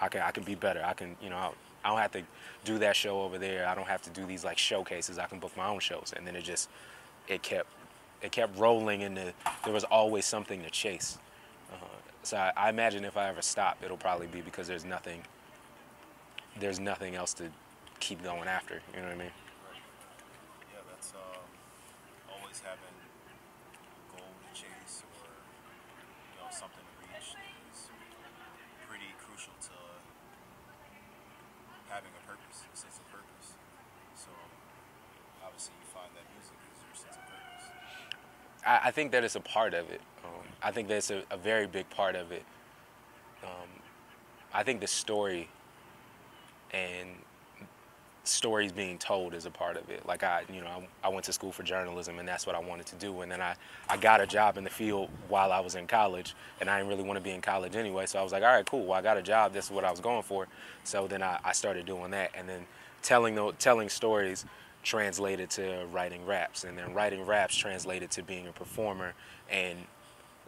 I 0.00 0.08
can 0.08 0.20
I 0.22 0.30
can 0.30 0.42
be 0.42 0.54
better. 0.54 0.82
I 0.84 0.94
can 0.94 1.16
you 1.22 1.30
know 1.30 1.54
I 1.84 1.88
don't 1.88 1.98
have 1.98 2.12
to 2.12 2.22
do 2.64 2.78
that 2.78 2.96
show 2.96 3.22
over 3.22 3.38
there. 3.38 3.66
I 3.66 3.74
don't 3.74 3.86
have 3.86 4.02
to 4.02 4.10
do 4.10 4.26
these 4.26 4.44
like 4.44 4.58
showcases. 4.58 5.18
I 5.18 5.26
can 5.26 5.38
book 5.38 5.56
my 5.56 5.68
own 5.68 5.80
shows. 5.80 6.12
And 6.16 6.26
then 6.26 6.34
it 6.34 6.42
just 6.42 6.68
it 7.28 7.42
kept 7.42 7.68
it 8.22 8.32
kept 8.32 8.58
rolling 8.58 9.02
and 9.02 9.16
the, 9.16 9.32
there 9.64 9.72
was 9.72 9.84
always 9.84 10.24
something 10.24 10.62
to 10.62 10.70
chase. 10.70 11.18
Uh, 11.72 11.76
so 12.22 12.36
I, 12.36 12.52
I 12.56 12.70
imagine 12.70 13.04
if 13.04 13.16
I 13.16 13.28
ever 13.28 13.42
stop, 13.42 13.78
it'll 13.84 13.96
probably 13.96 14.28
be 14.28 14.40
because 14.40 14.66
there's 14.66 14.84
nothing 14.84 15.22
there's 16.60 16.78
nothing 16.78 17.14
else 17.14 17.32
to 17.34 17.48
keep 18.00 18.22
going 18.22 18.48
after. 18.48 18.80
You 18.94 19.00
know 19.00 19.08
what 19.08 19.16
I 19.16 19.24
mean? 19.24 19.34
Yeah, 20.68 20.84
that's 20.90 21.12
um, 21.16 21.40
always 22.28 22.60
having 22.60 22.92
a 22.92 24.04
goal 24.12 24.28
to 24.28 24.48
chase 24.52 25.02
or 25.16 25.24
you 25.24 26.36
know 26.44 26.50
something 26.52 26.84
to 26.84 26.94
reach 27.00 27.32
is 27.72 27.88
pretty 28.84 29.08
crucial 29.16 29.56
to 29.72 29.76
having 31.88 32.12
a 32.12 32.22
purpose, 32.28 32.68
a 32.68 32.76
sense 32.76 33.00
of 33.00 33.06
purpose. 33.08 33.56
So 34.16 34.32
obviously, 35.40 35.72
you 35.80 35.88
find 35.88 36.12
that 36.12 36.26
music 36.36 36.58
is 36.68 36.78
your 36.84 36.96
sense 36.96 37.16
of 37.16 37.24
purpose. 37.28 37.64
I, 38.64 38.80
I 38.84 38.90
think 38.90 39.12
that 39.12 39.24
it's 39.24 39.36
a 39.36 39.40
part 39.40 39.74
of 39.74 39.90
it. 39.90 40.00
Um, 40.24 40.46
I 40.62 40.70
think 40.70 40.88
that's 40.88 41.10
a, 41.10 41.22
a 41.30 41.36
very 41.36 41.66
big 41.66 41.88
part 41.90 42.16
of 42.16 42.32
it. 42.32 42.44
Um, 43.42 43.68
I 44.52 44.62
think 44.62 44.80
the 44.80 44.86
story 44.86 45.48
and 46.72 47.08
stories 48.24 48.70
being 48.70 48.98
told 48.98 49.34
is 49.34 49.46
a 49.46 49.50
part 49.50 49.76
of 49.76 49.88
it. 49.90 50.06
Like 50.06 50.22
I, 50.22 50.44
you 50.52 50.60
know, 50.60 50.68
I, 51.02 51.06
I, 51.06 51.08
went 51.08 51.24
to 51.24 51.32
school 51.32 51.50
for 51.50 51.64
journalism 51.64 52.18
and 52.18 52.28
that's 52.28 52.46
what 52.46 52.54
I 52.54 52.60
wanted 52.60 52.86
to 52.86 52.96
do. 52.96 53.22
And 53.22 53.32
then 53.32 53.40
I, 53.40 53.56
I 53.88 53.96
got 53.96 54.20
a 54.20 54.26
job 54.26 54.56
in 54.56 54.64
the 54.64 54.70
field 54.70 55.10
while 55.28 55.50
I 55.50 55.58
was 55.60 55.74
in 55.74 55.86
college 55.86 56.34
and 56.60 56.70
I 56.70 56.78
didn't 56.78 56.90
really 56.90 57.02
want 57.02 57.16
to 57.18 57.22
be 57.22 57.32
in 57.32 57.40
college 57.40 57.74
anyway. 57.74 58.06
So 58.06 58.20
I 58.20 58.22
was 58.22 58.32
like, 58.32 58.42
all 58.42 58.54
right, 58.54 58.64
cool. 58.64 58.86
Well, 58.86 58.98
I 58.98 59.02
got 59.02 59.16
a 59.16 59.22
job. 59.22 59.52
This 59.52 59.66
is 59.66 59.70
what 59.72 59.84
I 59.84 59.90
was 59.90 60.00
going 60.00 60.22
for. 60.22 60.46
So 60.84 61.08
then 61.08 61.22
I, 61.22 61.40
I 61.44 61.52
started 61.52 61.84
doing 61.84 62.12
that. 62.12 62.30
And 62.34 62.48
then 62.48 62.66
telling, 63.02 63.34
the, 63.34 63.52
telling 63.58 63.88
stories 63.88 64.44
translated 64.82 65.48
to 65.50 65.86
writing 65.92 66.24
raps 66.26 66.64
and 66.64 66.76
then 66.76 66.92
writing 66.92 67.24
raps 67.24 67.56
translated 67.56 68.10
to 68.10 68.22
being 68.22 68.48
a 68.48 68.52
performer 68.52 69.14
and 69.50 69.78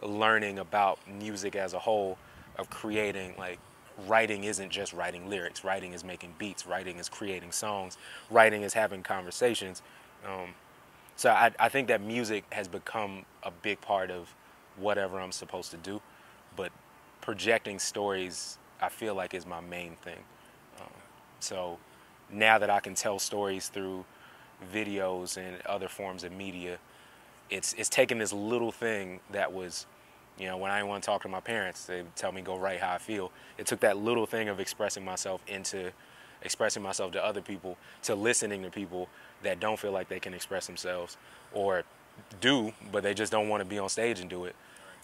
learning 0.01 0.59
about 0.59 0.99
music 1.07 1.55
as 1.55 1.73
a 1.73 1.79
whole 1.79 2.17
of 2.57 2.69
creating 2.69 3.33
like 3.37 3.59
writing 4.07 4.43
isn't 4.43 4.69
just 4.69 4.93
writing 4.93 5.29
lyrics. 5.29 5.63
Writing 5.63 5.93
is 5.93 6.03
making 6.03 6.33
beats. 6.37 6.65
Writing 6.65 6.97
is 6.97 7.09
creating 7.09 7.51
songs. 7.51 7.97
Writing 8.29 8.61
is 8.61 8.73
having 8.73 9.03
conversations. 9.03 9.81
Um, 10.25 10.49
so 11.15 11.29
I, 11.29 11.51
I 11.59 11.69
think 11.69 11.87
that 11.87 12.01
music 12.01 12.43
has 12.51 12.67
become 12.67 13.25
a 13.43 13.51
big 13.51 13.79
part 13.81 14.11
of 14.11 14.33
whatever 14.77 15.19
I'm 15.19 15.31
supposed 15.31 15.71
to 15.71 15.77
do. 15.77 16.01
But 16.55 16.71
projecting 17.21 17.79
stories, 17.79 18.57
I 18.81 18.89
feel 18.89 19.15
like, 19.15 19.33
is 19.33 19.45
my 19.45 19.61
main 19.61 19.95
thing. 19.95 20.19
Um, 20.81 20.91
so 21.39 21.77
now 22.29 22.57
that 22.57 22.69
I 22.69 22.81
can 22.81 22.95
tell 22.95 23.19
stories 23.19 23.69
through 23.69 24.03
videos 24.73 25.37
and 25.37 25.61
other 25.65 25.87
forms 25.87 26.23
of 26.23 26.31
media, 26.31 26.77
it's 27.49 27.73
it's 27.73 27.89
taking 27.89 28.17
this 28.17 28.33
little 28.33 28.71
thing 28.71 29.19
that 29.31 29.53
was 29.53 29.85
you 30.37 30.47
know, 30.47 30.57
when 30.57 30.71
I 30.71 30.77
didn't 30.77 30.89
want 30.89 31.03
to 31.03 31.05
talk 31.05 31.21
to 31.23 31.29
my 31.29 31.39
parents, 31.39 31.85
they 31.85 32.03
tell 32.15 32.31
me 32.31 32.41
go 32.41 32.57
write 32.57 32.81
how 32.81 32.93
I 32.93 32.97
feel. 32.97 33.31
It 33.57 33.67
took 33.67 33.79
that 33.81 33.97
little 33.97 34.25
thing 34.25 34.49
of 34.49 34.59
expressing 34.59 35.05
myself 35.05 35.41
into 35.47 35.91
expressing 36.41 36.83
myself 36.83 37.11
to 37.13 37.23
other 37.23 37.41
people, 37.41 37.77
to 38.03 38.13
listening 38.13 38.61
to 38.63 38.69
people 38.69 39.07
that 39.43 39.59
don't 39.59 39.79
feel 39.79 39.91
like 39.91 40.09
they 40.09 40.19
can 40.19 40.33
express 40.33 40.67
themselves 40.67 41.17
or 41.53 41.83
do, 42.41 42.73
but 42.91 43.01
they 43.01 43.13
just 43.13 43.31
don't 43.31 43.49
want 43.49 43.61
to 43.61 43.65
be 43.65 43.79
on 43.79 43.89
stage 43.89 44.19
and 44.19 44.29
do 44.29 44.45
it. 44.45 44.55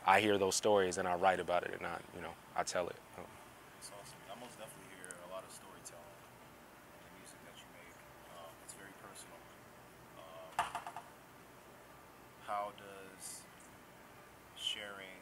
I 0.06 0.20
hear 0.20 0.38
those 0.38 0.56
stories 0.56 0.98
and 0.98 1.08
I 1.08 1.16
write 1.16 1.40
about 1.40 1.64
it 1.64 1.74
and 1.78 1.88
I, 1.88 1.98
you 2.16 2.22
know, 2.22 2.34
I 2.56 2.64
tell 2.64 2.88
it. 2.90 2.96
It's 3.80 3.90
awesome. 3.90 4.20
I 4.30 4.36
most 4.40 4.60
definitely 4.60 4.92
hear 5.00 5.10
a 5.26 5.34
lot 5.34 5.44
of 5.44 5.50
storytelling 5.50 6.20
in 6.94 7.02
the 7.08 7.14
music 7.18 7.40
that 7.48 7.56
you 7.58 7.68
make. 7.74 7.96
Um, 8.38 8.52
it's 8.66 8.76
very 8.76 8.94
personal. 9.02 9.40
Um, 10.20 10.68
how 12.46 12.70
does 12.78 13.42
sharing 14.58 15.22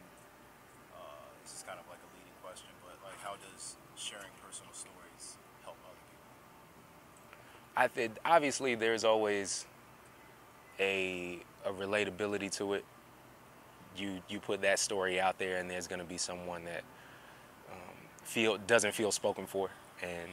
this 1.50 1.57
is 1.57 1.63
kind 1.65 1.81
of 1.81 1.88
like 1.89 1.98
a 2.05 2.09
leading 2.13 2.38
question, 2.45 2.69
but 2.86 2.93
like, 3.01 3.17
how 3.25 3.33
does 3.41 3.74
sharing 3.98 4.29
personal 4.38 4.69
stories 4.69 5.41
help 5.65 5.81
other 5.81 5.98
people? 6.13 6.29
I 7.79 7.88
think 7.88 8.17
obviously 8.25 8.75
there's 8.75 9.05
always 9.05 9.65
a 10.81 11.39
a 11.65 11.71
relatability 11.71 12.51
to 12.57 12.74
it. 12.74 12.83
You 13.95 14.19
you 14.27 14.41
put 14.41 14.62
that 14.63 14.79
story 14.79 15.17
out 15.17 15.39
there, 15.39 15.59
and 15.59 15.69
there's 15.69 15.88
going 15.88 16.01
to 16.01 16.05
be 16.05 16.17
someone 16.17 16.65
that 16.65 16.83
um, 17.71 17.95
feel 18.25 18.57
doesn't 18.57 18.91
feel 18.91 19.13
spoken 19.13 19.45
for, 19.45 19.69
and 20.03 20.31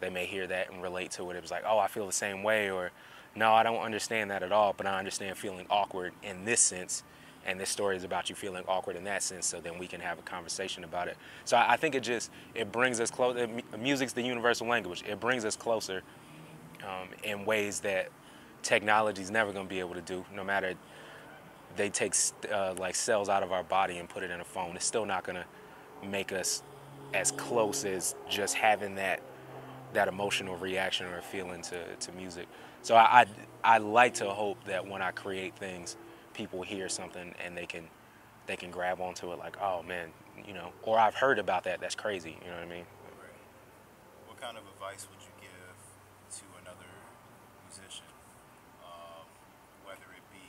they 0.00 0.10
may 0.10 0.26
hear 0.26 0.48
that 0.48 0.72
and 0.72 0.82
relate 0.82 1.12
to 1.12 1.30
it. 1.30 1.36
It 1.36 1.42
was 1.42 1.52
like, 1.52 1.62
oh, 1.64 1.78
I 1.78 1.86
feel 1.86 2.04
the 2.04 2.12
same 2.12 2.42
way, 2.42 2.68
or 2.68 2.90
no, 3.36 3.54
I 3.54 3.62
don't 3.62 3.78
understand 3.78 4.32
that 4.32 4.42
at 4.42 4.50
all, 4.50 4.74
but 4.76 4.88
I 4.88 4.98
understand 4.98 5.38
feeling 5.38 5.66
awkward 5.70 6.14
in 6.24 6.44
this 6.44 6.60
sense 6.60 7.04
and 7.46 7.60
this 7.60 7.70
story 7.70 7.96
is 7.96 8.02
about 8.02 8.28
you 8.28 8.34
feeling 8.34 8.64
awkward 8.66 8.96
in 8.96 9.04
that 9.04 9.22
sense 9.22 9.46
so 9.46 9.60
then 9.60 9.78
we 9.78 9.86
can 9.86 10.00
have 10.00 10.18
a 10.18 10.22
conversation 10.22 10.82
about 10.82 11.06
it 11.06 11.16
so 11.44 11.56
i, 11.56 11.74
I 11.74 11.76
think 11.76 11.94
it 11.94 12.02
just 12.02 12.28
it 12.56 12.72
brings 12.72 12.98
us 12.98 13.08
closer 13.08 13.48
music's 13.78 14.12
the 14.12 14.22
universal 14.22 14.66
language 14.66 15.04
it 15.08 15.20
brings 15.20 15.44
us 15.44 15.54
closer 15.54 16.02
um, 16.86 17.08
in 17.22 17.44
ways 17.44 17.80
that 17.80 18.08
technology 18.62 19.22
is 19.22 19.30
never 19.30 19.52
going 19.52 19.66
to 19.66 19.70
be 19.70 19.80
able 19.80 19.94
to 19.94 20.00
do 20.00 20.24
no 20.34 20.42
matter 20.42 20.74
they 21.76 21.88
take 21.90 22.14
uh, 22.52 22.74
like 22.78 22.94
cells 22.94 23.28
out 23.28 23.42
of 23.42 23.52
our 23.52 23.62
body 23.62 23.98
and 23.98 24.08
put 24.08 24.22
it 24.22 24.30
in 24.30 24.40
a 24.40 24.44
phone 24.44 24.74
it's 24.76 24.84
still 24.84 25.06
not 25.06 25.24
going 25.24 25.36
to 25.36 26.06
make 26.08 26.32
us 26.32 26.62
as 27.14 27.30
close 27.32 27.84
as 27.84 28.14
just 28.28 28.54
having 28.54 28.94
that 28.96 29.20
that 29.92 30.08
emotional 30.08 30.56
reaction 30.56 31.06
or 31.06 31.20
feeling 31.20 31.62
to, 31.62 31.94
to 31.96 32.10
music 32.12 32.46
so 32.82 32.96
I, 32.96 33.26
I, 33.64 33.74
I 33.76 33.78
like 33.78 34.14
to 34.14 34.30
hope 34.30 34.62
that 34.64 34.86
when 34.86 35.00
i 35.00 35.10
create 35.12 35.54
things 35.56 35.96
people 36.34 36.62
hear 36.62 36.88
something 36.88 37.34
and 37.44 37.56
they 37.56 37.66
can 37.66 37.88
they 38.46 38.56
can 38.56 38.70
grab 38.70 39.00
onto 39.00 39.32
it 39.32 39.38
like, 39.38 39.56
oh 39.60 39.82
man, 39.82 40.08
you 40.46 40.54
know, 40.54 40.70
or 40.82 40.98
I've 40.98 41.14
heard 41.14 41.38
about 41.38 41.64
that. 41.64 41.80
That's 41.80 41.94
crazy. 41.94 42.38
You 42.42 42.50
know 42.50 42.56
what 42.56 42.66
I 42.66 42.70
mean? 42.70 42.86
What 44.26 44.40
kind 44.40 44.56
of 44.56 44.62
advice 44.74 45.06
would 45.10 45.18
you 45.18 45.34
give 45.40 45.76
to 46.38 46.44
another 46.62 46.90
musician, 47.66 48.06
um, 48.84 49.26
whether 49.82 50.06
it 50.14 50.22
be 50.30 50.46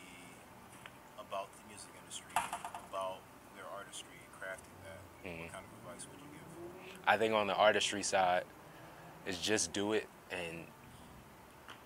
about 1.17 1.49
the 1.57 1.63
music 1.71 1.89
industry, 2.03 2.35
about 2.35 3.23
their 3.55 3.65
artistry, 3.73 4.21
crafting 4.37 4.77
that? 4.85 5.01
Mm-hmm. 5.25 5.49
What 5.49 5.53
kind 5.57 5.65
of 5.65 5.73
advice 5.81 6.05
would 6.05 6.21
you 6.21 6.29
give? 6.37 6.96
I 7.07 7.17
think 7.17 7.33
on 7.33 7.47
the 7.47 7.55
artistry 7.55 8.03
side, 8.03 8.43
is 9.25 9.37
just 9.37 9.73
do 9.73 9.93
it 9.93 10.07
and 10.31 10.65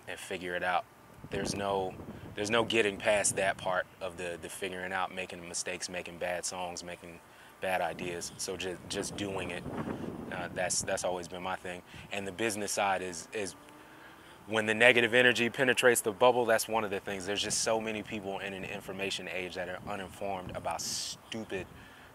and 0.07 0.19
figure 0.19 0.55
it 0.55 0.63
out. 0.63 0.83
There's 1.29 1.55
no 1.55 1.93
there's 2.35 2.49
no 2.49 2.63
getting 2.63 2.97
past 2.97 3.35
that 3.35 3.57
part 3.57 3.85
of 4.01 4.17
the 4.17 4.37
the 4.41 4.49
figuring 4.49 4.93
out, 4.93 5.13
making 5.13 5.47
mistakes, 5.47 5.89
making 5.89 6.17
bad 6.17 6.45
songs, 6.45 6.83
making 6.83 7.19
bad 7.61 7.81
ideas. 7.81 8.31
So 8.37 8.57
just 8.57 8.79
just 8.89 9.15
doing 9.15 9.51
it. 9.51 9.63
Uh, 10.31 10.49
that's 10.53 10.81
that's 10.81 11.03
always 11.03 11.27
been 11.27 11.43
my 11.43 11.55
thing. 11.55 11.81
And 12.11 12.27
the 12.27 12.31
business 12.31 12.71
side 12.71 13.01
is 13.01 13.27
is 13.33 13.55
when 14.47 14.65
the 14.65 14.73
negative 14.73 15.13
energy 15.13 15.49
penetrates 15.49 16.01
the 16.01 16.11
bubble. 16.11 16.45
That's 16.45 16.67
one 16.67 16.83
of 16.83 16.89
the 16.89 16.99
things. 16.99 17.25
There's 17.25 17.43
just 17.43 17.59
so 17.61 17.79
many 17.79 18.01
people 18.01 18.39
in 18.39 18.53
an 18.53 18.63
information 18.65 19.27
age 19.27 19.55
that 19.55 19.69
are 19.69 19.79
uninformed 19.87 20.51
about 20.55 20.81
stupid, 20.81 21.67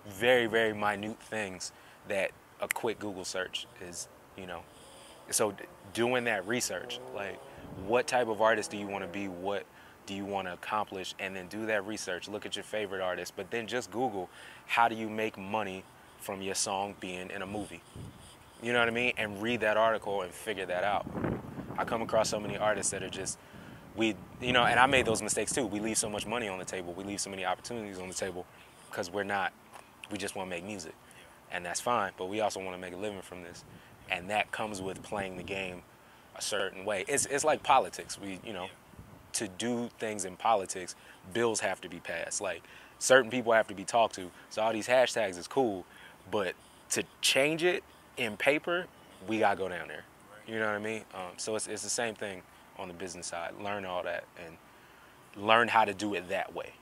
very 0.09 0.47
very 0.47 0.73
minute 0.73 1.21
things 1.21 1.73
that 2.09 2.31
a 2.61 2.69
quick 2.69 2.99
Google 2.99 3.25
search 3.25 3.67
is. 3.81 4.09
You 4.37 4.47
know, 4.47 4.61
so 5.31 5.55
doing 5.95 6.25
that 6.25 6.47
research, 6.47 7.01
like 7.15 7.41
what 7.87 8.07
type 8.07 8.29
of 8.29 8.41
artist 8.41 8.71
do 8.71 8.77
you 8.77 8.87
want 8.87 9.03
to 9.03 9.09
be? 9.09 9.29
What 9.29 9.65
do 10.07 10.15
you 10.15 10.25
want 10.25 10.47
to 10.47 10.55
accomplish? 10.55 11.15
And 11.19 11.35
then 11.35 11.49
do 11.49 11.67
that 11.67 11.87
research 11.87 12.29
look 12.29 12.47
at 12.47 12.57
your 12.57 12.63
favorite 12.63 13.01
artist 13.01 13.35
but 13.37 13.51
then 13.51 13.67
just 13.67 13.91
google 13.91 14.31
how 14.67 14.89
do 14.89 14.95
you 14.95 15.09
make 15.09 15.37
money 15.37 15.85
from 16.21 16.41
your 16.41 16.55
song 16.55 16.95
being 17.01 17.31
in 17.31 17.43
a 17.43 17.47
movie? 17.47 17.83
You 18.63 18.73
know 18.73 18.79
what 18.79 18.89
i 18.89 18.93
mean? 18.93 19.13
And 19.19 19.43
read 19.43 19.61
that 19.61 19.77
article 19.77 20.23
and 20.23 20.33
figure 20.33 20.67
that 20.67 20.85
out. 20.85 21.07
I 21.77 21.85
come 21.85 22.03
across 22.03 22.31
so 22.31 22.41
many 22.41 22.57
artists 22.57 22.93
that 22.93 23.03
are 23.03 23.11
just 23.11 23.39
we 23.97 24.15
you 24.41 24.53
know 24.53 24.65
and 24.65 24.79
i 24.79 24.87
made 24.87 25.07
those 25.07 25.23
mistakes 25.23 25.53
too. 25.53 25.67
We 25.67 25.81
leave 25.81 25.99
so 25.99 26.09
much 26.09 26.27
money 26.27 26.49
on 26.49 26.59
the 26.59 26.65
table. 26.65 26.93
We 26.93 27.05
leave 27.05 27.21
so 27.21 27.31
many 27.31 27.45
opportunities 27.45 27.99
on 27.99 28.09
the 28.09 28.15
table 28.15 28.47
because 28.91 29.11
we're 29.11 29.25
not 29.25 29.53
we 30.11 30.19
just 30.19 30.37
want 30.37 30.49
to 30.49 30.51
make 30.51 30.65
music 30.65 30.95
and 31.51 31.65
that's 31.65 31.81
fine. 31.81 32.13
But 32.17 32.27
we 32.27 32.41
also 32.41 32.61
want 32.61 32.75
to 32.75 32.81
make 32.81 32.95
a 32.95 32.97
living 32.97 33.23
from 33.23 33.43
this, 33.43 33.65
and 34.11 34.31
that 34.31 34.53
comes 34.53 34.81
with 34.81 35.03
playing 35.03 35.37
the 35.37 35.43
game 35.43 35.83
a 36.37 36.43
certain 36.43 36.85
way. 36.85 37.05
It's 37.09 37.27
it's 37.27 37.45
like 37.45 37.63
politics. 37.63 38.19
We 38.21 38.41
you 38.45 38.53
know, 38.53 38.69
to 39.35 39.49
do 39.49 39.91
things 39.99 40.25
in 40.25 40.37
politics, 40.37 40.95
bills 41.33 41.61
have 41.61 41.81
to 41.83 41.89
be 41.89 41.99
passed. 41.99 42.41
Like 42.41 42.63
certain 42.99 43.31
people 43.31 43.53
have 43.53 43.69
to 43.69 43.75
be 43.75 43.85
talked 43.85 44.15
to. 44.17 44.31
So 44.51 44.63
all 44.63 44.73
these 44.73 44.89
hashtags 44.89 45.39
is 45.39 45.47
cool, 45.47 45.85
but 46.31 46.55
to 46.91 47.05
change 47.21 47.65
it 47.65 47.83
in 48.17 48.37
paper, 48.37 48.87
we 49.27 49.39
gotta 49.39 49.57
go 49.57 49.69
down 49.69 49.89
there. 49.89 50.05
You 50.47 50.59
know 50.59 50.67
what 50.67 50.77
I 50.77 50.79
mean? 50.79 51.03
Um, 51.15 51.33
so 51.37 51.57
it's 51.57 51.67
it's 51.67 51.83
the 51.83 51.91
same 51.91 52.15
thing 52.15 52.43
on 52.79 52.89
the 52.89 52.95
business 52.95 53.27
side. 53.27 53.53
Learn 53.63 53.85
all 53.85 54.03
that 54.05 54.25
and 54.45 54.57
learn 55.37 55.69
how 55.69 55.85
to 55.85 55.95
do 55.95 56.15
it 56.15 56.29
that 56.29 56.55
way. 56.55 56.73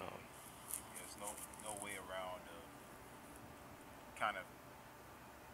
Um, 0.00 0.18
There's 0.96 1.16
no 1.20 1.26
no 1.64 1.84
way 1.84 1.92
around. 1.92 2.40
Uh, 2.48 2.60
kind 4.20 4.36
of. 4.36 4.42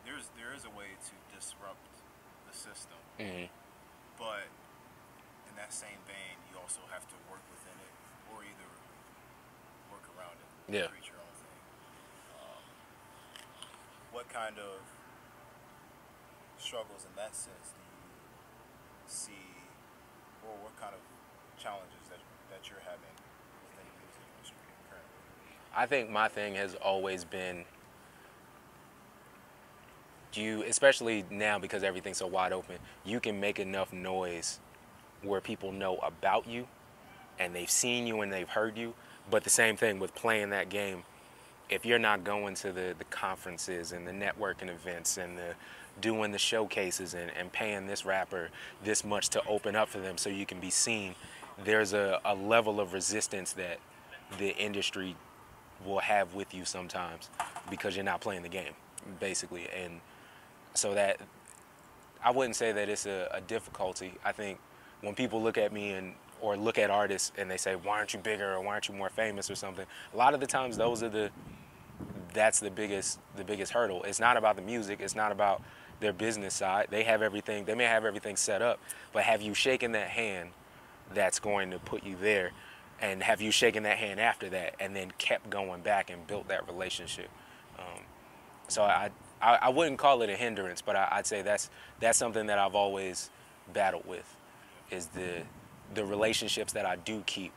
There's 0.04 0.28
there 0.36 0.54
is 0.54 0.64
a 0.64 0.70
way 0.70 0.86
to 1.04 1.36
disrupt 1.36 1.76
the 2.50 2.56
system, 2.58 2.98
mhm. 3.18 3.48
but 4.18 4.50
in 5.46 5.54
that 5.54 5.72
same 5.72 6.02
vein, 6.06 6.34
you 6.50 6.58
also 6.58 6.82
have 6.90 7.06
to 7.06 7.16
work 7.30 7.42
within 7.54 7.78
it, 7.78 7.94
or 8.34 8.42
either 8.42 8.70
work 9.94 10.02
around 10.18 10.34
it. 10.34 10.50
Yeah. 10.66 10.90
Create 10.90 11.06
your 11.06 11.22
own 11.22 11.34
thing. 11.38 11.58
Um, 12.42 12.62
what 14.10 14.26
kind 14.28 14.58
of 14.58 14.82
struggles 16.58 17.06
in 17.06 17.14
that 17.16 17.34
sense 17.34 17.70
do 17.70 17.80
you 17.80 18.10
see, 19.06 19.46
or 20.42 20.58
what 20.66 20.74
kind 20.80 20.94
of 20.94 21.02
challenges 21.54 22.02
that 22.10 22.18
that 22.50 22.66
you're 22.68 22.82
having 22.82 23.14
within 23.70 23.86
the 23.86 23.96
music 24.02 24.26
industry 24.34 24.66
currently? 24.90 25.22
I 25.70 25.86
think 25.86 26.10
my 26.10 26.26
thing 26.26 26.54
has 26.58 26.74
always 26.74 27.24
been 27.24 27.64
you, 30.36 30.62
especially 30.64 31.24
now 31.30 31.58
because 31.58 31.82
everything's 31.82 32.18
so 32.18 32.26
wide 32.26 32.52
open, 32.52 32.76
you 33.04 33.20
can 33.20 33.40
make 33.40 33.58
enough 33.58 33.92
noise 33.92 34.60
where 35.22 35.40
people 35.40 35.72
know 35.72 35.96
about 35.98 36.46
you 36.46 36.66
and 37.38 37.54
they've 37.54 37.70
seen 37.70 38.06
you 38.06 38.20
and 38.20 38.32
they've 38.32 38.48
heard 38.48 38.76
you. 38.76 38.94
But 39.30 39.44
the 39.44 39.50
same 39.50 39.76
thing 39.76 39.98
with 39.98 40.14
playing 40.14 40.50
that 40.50 40.68
game, 40.68 41.04
if 41.68 41.86
you're 41.86 41.98
not 41.98 42.24
going 42.24 42.54
to 42.56 42.72
the, 42.72 42.94
the 42.98 43.04
conferences 43.04 43.92
and 43.92 44.06
the 44.06 44.12
networking 44.12 44.68
events 44.68 45.16
and 45.18 45.38
the 45.38 45.54
doing 46.00 46.32
the 46.32 46.38
showcases 46.38 47.14
and, 47.14 47.30
and 47.38 47.52
paying 47.52 47.86
this 47.86 48.04
rapper 48.04 48.48
this 48.82 49.04
much 49.04 49.28
to 49.28 49.46
open 49.46 49.76
up 49.76 49.88
for 49.88 49.98
them 49.98 50.16
so 50.16 50.30
you 50.30 50.46
can 50.46 50.60
be 50.60 50.70
seen, 50.70 51.14
there's 51.64 51.92
a, 51.92 52.20
a 52.24 52.34
level 52.34 52.80
of 52.80 52.92
resistance 52.92 53.52
that 53.52 53.78
the 54.38 54.56
industry 54.56 55.16
will 55.84 55.98
have 55.98 56.34
with 56.34 56.54
you 56.54 56.64
sometimes 56.64 57.30
because 57.68 57.96
you're 57.96 58.04
not 58.04 58.20
playing 58.20 58.42
the 58.42 58.48
game, 58.48 58.72
basically. 59.18 59.66
And 59.76 60.00
so 60.74 60.94
that 60.94 61.20
I 62.22 62.30
wouldn't 62.30 62.56
say 62.56 62.72
that 62.72 62.88
it's 62.88 63.06
a, 63.06 63.28
a 63.32 63.40
difficulty. 63.40 64.14
I 64.24 64.32
think 64.32 64.58
when 65.00 65.14
people 65.14 65.42
look 65.42 65.58
at 65.58 65.72
me 65.72 65.92
and 65.92 66.14
or 66.40 66.56
look 66.56 66.78
at 66.78 66.90
artists 66.90 67.32
and 67.36 67.50
they 67.50 67.56
say, 67.56 67.74
"Why 67.74 67.98
aren't 67.98 68.14
you 68.14 68.20
bigger?" 68.20 68.54
or 68.54 68.60
"Why 68.60 68.72
aren't 68.72 68.88
you 68.88 68.94
more 68.94 69.10
famous?" 69.10 69.50
or 69.50 69.54
something, 69.54 69.86
a 70.12 70.16
lot 70.16 70.34
of 70.34 70.40
the 70.40 70.46
times 70.46 70.76
those 70.76 71.02
are 71.02 71.08
the 71.08 71.30
that's 72.32 72.60
the 72.60 72.70
biggest 72.70 73.18
the 73.36 73.44
biggest 73.44 73.72
hurdle. 73.72 74.02
It's 74.04 74.20
not 74.20 74.36
about 74.36 74.56
the 74.56 74.62
music. 74.62 75.00
It's 75.00 75.14
not 75.14 75.32
about 75.32 75.62
their 76.00 76.12
business 76.12 76.54
side. 76.54 76.88
They 76.90 77.04
have 77.04 77.22
everything. 77.22 77.64
They 77.64 77.74
may 77.74 77.84
have 77.84 78.04
everything 78.04 78.36
set 78.36 78.62
up, 78.62 78.80
but 79.12 79.24
have 79.24 79.42
you 79.42 79.54
shaken 79.54 79.92
that 79.92 80.08
hand 80.08 80.50
that's 81.12 81.38
going 81.38 81.70
to 81.70 81.78
put 81.78 82.04
you 82.04 82.16
there? 82.20 82.52
And 83.02 83.22
have 83.22 83.40
you 83.40 83.50
shaken 83.50 83.82
that 83.84 83.96
hand 83.96 84.20
after 84.20 84.50
that, 84.50 84.74
and 84.78 84.94
then 84.94 85.10
kept 85.16 85.48
going 85.48 85.80
back 85.80 86.10
and 86.10 86.26
built 86.26 86.48
that 86.48 86.66
relationship? 86.66 87.30
Um, 87.78 88.02
so 88.68 88.82
I, 88.82 89.10
I 89.40 89.56
I 89.62 89.68
wouldn't 89.68 89.98
call 89.98 90.22
it 90.22 90.30
a 90.30 90.36
hindrance, 90.36 90.82
but 90.82 90.96
I, 90.96 91.08
I'd 91.12 91.26
say 91.26 91.42
that's 91.42 91.70
that's 92.00 92.18
something 92.18 92.46
that 92.46 92.58
I've 92.58 92.74
always 92.74 93.30
battled 93.72 94.06
with, 94.06 94.36
is 94.90 95.06
the 95.06 95.42
the 95.94 96.04
relationships 96.04 96.72
that 96.72 96.86
I 96.86 96.96
do 96.96 97.22
keep 97.26 97.52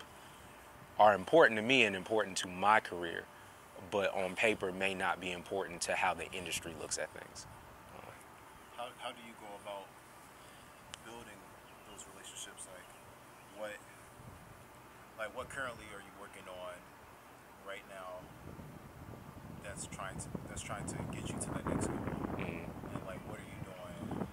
are 0.99 1.13
important 1.13 1.57
to 1.57 1.63
me 1.63 1.84
and 1.84 1.95
important 1.95 2.38
to 2.38 2.47
my 2.47 2.79
career, 2.79 3.23
but 3.91 4.13
on 4.13 4.36
paper 4.36 4.71
may 4.71 4.93
not 4.93 5.19
be 5.19 5.31
important 5.31 5.81
to 5.81 5.93
how 5.93 6.13
the 6.13 6.31
industry 6.31 6.73
looks 6.79 6.97
at 6.97 7.10
things. 7.13 7.47
How, 8.77 8.88
how 8.99 9.10
do 9.10 9.21
you 9.25 9.34
go 9.39 9.49
about 9.63 9.86
building 11.05 11.38
those 11.89 12.05
relationships? 12.13 12.67
Like 12.69 12.88
what 13.57 13.71
like 15.17 15.36
what 15.36 15.49
currently 15.49 15.86
are 15.93 16.01
you 16.01 16.13
working 16.19 16.43
on 16.49 16.73
right 17.67 17.84
now 17.89 18.21
that's 19.63 19.88
trying 19.88 20.15
to 20.17 20.42
that's 20.53 20.61
trying 20.61 20.85
to 20.85 20.95
get 21.11 21.27
you 21.27 21.35
to 21.39 21.49
that 21.49 21.67
next 21.67 21.87
level? 21.89 22.13
Mhm. 22.37 22.65
And 22.93 23.07
like 23.07 23.19
what 23.27 23.39
are 23.39 23.41
you 23.41 23.57
doing 23.65 24.27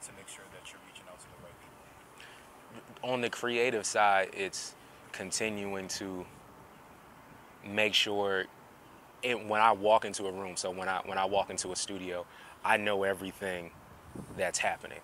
to 0.00 0.12
make 0.14 0.26
sure 0.26 0.44
that 0.52 0.72
you're 0.72 0.80
reaching 0.86 1.04
out 1.10 1.20
to 1.20 1.26
the 1.26 1.44
right 1.44 1.52
people? 1.60 3.12
on 3.12 3.20
the 3.20 3.28
creative 3.28 3.84
side, 3.84 4.30
it's 4.32 4.74
continuing 5.12 5.86
to 5.86 6.26
make 7.62 7.92
sure 7.92 8.46
it, 9.22 9.46
when 9.46 9.60
I 9.60 9.72
walk 9.72 10.06
into 10.06 10.26
a 10.26 10.32
room, 10.32 10.56
so 10.56 10.70
when 10.70 10.88
I 10.88 11.02
when 11.04 11.18
I 11.18 11.26
walk 11.26 11.50
into 11.50 11.72
a 11.72 11.76
studio, 11.76 12.24
I 12.64 12.78
know 12.78 13.02
everything 13.02 13.72
that's 14.36 14.58
happening. 14.58 15.00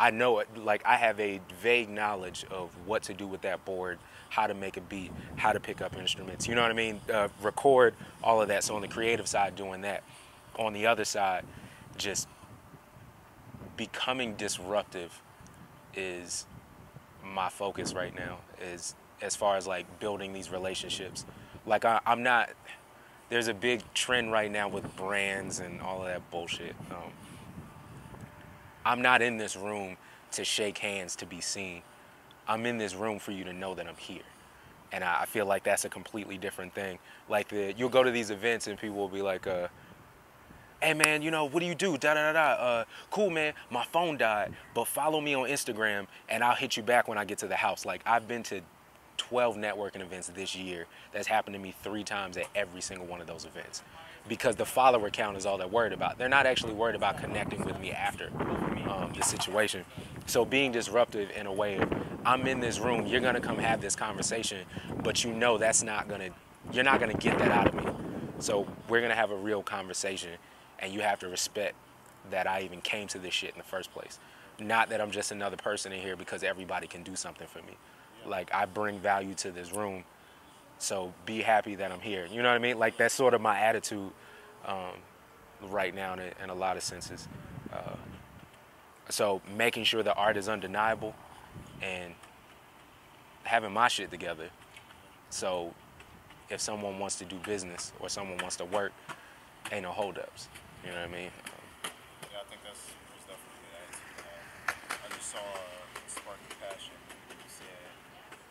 I 0.00 0.10
know 0.10 0.38
it 0.38 0.48
like 0.56 0.82
I 0.86 0.96
have 0.96 1.20
a 1.20 1.40
vague 1.60 1.90
knowledge 1.90 2.46
of 2.50 2.70
what 2.86 3.02
to 3.04 3.14
do 3.14 3.26
with 3.26 3.42
that 3.42 3.66
board, 3.66 3.98
how 4.30 4.46
to 4.46 4.54
make 4.54 4.78
a 4.78 4.80
beat, 4.80 5.12
how 5.36 5.52
to 5.52 5.60
pick 5.60 5.82
up 5.82 5.94
instruments. 5.94 6.48
You 6.48 6.54
know 6.54 6.62
what 6.62 6.70
I 6.70 6.74
mean? 6.74 7.02
Uh, 7.12 7.28
record 7.42 7.94
all 8.22 8.40
of 8.40 8.48
that. 8.48 8.64
So 8.64 8.74
on 8.74 8.80
the 8.80 8.88
creative 8.88 9.28
side, 9.28 9.56
doing 9.56 9.82
that. 9.82 10.02
On 10.58 10.72
the 10.72 10.86
other 10.86 11.04
side, 11.04 11.44
just 11.98 12.26
becoming 13.76 14.34
disruptive 14.36 15.20
is 15.94 16.46
my 17.22 17.50
focus 17.50 17.92
right 17.92 18.14
now 18.14 18.38
is 18.72 18.94
as 19.20 19.36
far 19.36 19.56
as 19.56 19.66
like 19.66 20.00
building 20.00 20.32
these 20.32 20.50
relationships 20.50 21.24
like 21.66 21.84
I, 21.84 22.00
i'm 22.06 22.22
not 22.22 22.50
there's 23.28 23.48
a 23.48 23.54
big 23.54 23.82
trend 23.94 24.32
right 24.32 24.50
now 24.50 24.68
with 24.68 24.96
brands 24.96 25.60
and 25.60 25.80
all 25.80 26.00
of 26.00 26.08
that 26.08 26.30
bullshit 26.30 26.74
um, 26.90 27.12
i'm 28.84 29.02
not 29.02 29.22
in 29.22 29.36
this 29.36 29.56
room 29.56 29.96
to 30.32 30.44
shake 30.44 30.78
hands 30.78 31.16
to 31.16 31.26
be 31.26 31.40
seen 31.40 31.82
i'm 32.48 32.66
in 32.66 32.78
this 32.78 32.94
room 32.94 33.18
for 33.18 33.32
you 33.32 33.44
to 33.44 33.52
know 33.52 33.74
that 33.74 33.86
i'm 33.86 33.96
here 33.96 34.22
and 34.92 35.04
i, 35.04 35.24
feel 35.24 35.46
like 35.46 35.62
that's 35.62 35.84
a 35.84 35.88
completely 35.88 36.36
different 36.38 36.74
thing 36.74 36.98
like 37.28 37.48
the 37.48 37.74
you'll 37.76 37.88
go 37.88 38.02
to 38.02 38.10
these 38.10 38.30
events 38.30 38.66
and 38.66 38.78
people 38.78 38.96
will 38.96 39.08
be 39.08 39.22
like 39.22 39.46
uh, 39.46 39.68
hey 40.82 40.94
man, 40.94 41.20
you 41.20 41.30
know, 41.30 41.44
what 41.44 41.60
do 41.60 41.66
you 41.66 41.74
do? 41.74 41.98
Da 41.98 42.14
da 42.14 42.32
da 42.32 42.32
da. 42.32 42.62
Uh, 42.62 42.84
cool 43.10 43.30
man, 43.30 43.52
my 43.70 43.84
phone 43.84 44.16
died, 44.16 44.54
but 44.74 44.86
follow 44.86 45.20
me 45.20 45.34
on 45.34 45.48
Instagram 45.48 46.06
and 46.28 46.42
I'll 46.42 46.54
hit 46.54 46.76
you 46.76 46.82
back 46.82 47.06
when 47.08 47.18
I 47.18 47.24
get 47.24 47.38
to 47.38 47.46
the 47.46 47.56
house. 47.56 47.84
Like 47.84 48.02
I've 48.06 48.26
been 48.26 48.42
to 48.44 48.60
12 49.18 49.56
networking 49.56 50.00
events 50.00 50.28
this 50.28 50.56
year. 50.56 50.86
That's 51.12 51.26
happened 51.26 51.54
to 51.54 51.60
me 51.60 51.74
three 51.82 52.04
times 52.04 52.36
at 52.36 52.46
every 52.54 52.80
single 52.80 53.06
one 53.06 53.20
of 53.20 53.26
those 53.26 53.44
events. 53.44 53.82
Because 54.28 54.56
the 54.56 54.64
follower 54.64 55.10
count 55.10 55.36
is 55.36 55.46
all 55.46 55.58
they're 55.58 55.66
worried 55.66 55.92
about. 55.92 56.18
They're 56.18 56.28
not 56.28 56.46
actually 56.46 56.72
worried 56.72 56.94
about 56.94 57.18
connecting 57.18 57.64
with 57.64 57.78
me 57.80 57.90
after 57.90 58.28
um, 58.88 59.12
the 59.16 59.22
situation. 59.22 59.84
So 60.26 60.44
being 60.44 60.70
disruptive 60.72 61.30
in 61.30 61.46
a 61.46 61.52
way 61.52 61.78
of, 61.78 61.92
I'm 62.24 62.46
in 62.46 62.60
this 62.60 62.78
room, 62.78 63.06
you're 63.06 63.20
gonna 63.20 63.40
come 63.40 63.58
have 63.58 63.80
this 63.80 63.96
conversation, 63.96 64.64
but 65.02 65.24
you 65.24 65.32
know 65.32 65.58
that's 65.58 65.82
not 65.82 66.08
gonna, 66.08 66.30
you're 66.72 66.84
not 66.84 67.00
gonna 67.00 67.14
get 67.14 67.38
that 67.38 67.50
out 67.50 67.68
of 67.68 67.74
me. 67.74 67.84
So 68.38 68.66
we're 68.88 69.00
gonna 69.00 69.14
have 69.14 69.30
a 69.30 69.36
real 69.36 69.62
conversation, 69.62 70.32
and 70.78 70.92
you 70.92 71.00
have 71.00 71.18
to 71.20 71.28
respect 71.28 71.74
that 72.30 72.46
I 72.46 72.62
even 72.62 72.80
came 72.80 73.08
to 73.08 73.18
this 73.18 73.34
shit 73.34 73.52
in 73.52 73.58
the 73.58 73.64
first 73.64 73.92
place. 73.92 74.18
Not 74.58 74.90
that 74.90 75.00
I'm 75.00 75.10
just 75.10 75.32
another 75.32 75.56
person 75.56 75.92
in 75.92 76.00
here 76.00 76.16
because 76.16 76.42
everybody 76.42 76.86
can 76.86 77.02
do 77.02 77.16
something 77.16 77.46
for 77.46 77.58
me. 77.60 77.76
Like 78.26 78.52
I 78.54 78.66
bring 78.66 78.98
value 78.98 79.34
to 79.36 79.50
this 79.50 79.72
room, 79.72 80.04
so 80.80 81.12
be 81.26 81.42
happy 81.42 81.76
that 81.76 81.92
I'm 81.92 82.00
here. 82.00 82.26
You 82.30 82.42
know 82.42 82.48
what 82.48 82.56
I 82.56 82.58
mean? 82.58 82.78
Like 82.78 82.96
that's 82.96 83.14
sort 83.14 83.34
of 83.34 83.40
my 83.40 83.58
attitude 83.58 84.10
um, 84.66 84.96
right 85.70 85.94
now 85.94 86.14
in, 86.14 86.20
in 86.42 86.50
a 86.50 86.54
lot 86.54 86.76
of 86.76 86.82
senses. 86.82 87.28
Uh, 87.72 87.96
so 89.08 89.40
making 89.56 89.84
sure 89.84 90.02
the 90.02 90.14
art 90.14 90.36
is 90.36 90.48
undeniable 90.48 91.14
and 91.82 92.14
having 93.44 93.72
my 93.72 93.88
shit 93.88 94.10
together. 94.10 94.50
So 95.30 95.74
if 96.48 96.60
someone 96.60 96.98
wants 96.98 97.16
to 97.16 97.24
do 97.24 97.36
business 97.44 97.92
or 98.00 98.08
someone 98.08 98.38
wants 98.38 98.56
to 98.56 98.64
work, 98.64 98.92
ain't 99.70 99.82
no 99.82 99.92
holdups. 99.92 100.48
You 100.84 100.90
know 100.90 100.96
what 100.96 101.08
I 101.08 101.12
mean? 101.12 101.30
Yeah, 102.32 102.40
I 102.40 102.44
think 102.48 102.62
that's, 102.64 102.80
definitely. 103.28 103.70
Um, 104.18 104.74
I 105.04 105.14
just 105.14 105.30
saw 105.30 105.38
uh, 105.38 106.00
Spark 106.08 106.36
of 106.50 106.60
Passion. 106.60 106.96
You 107.30 107.46
said 107.46 107.66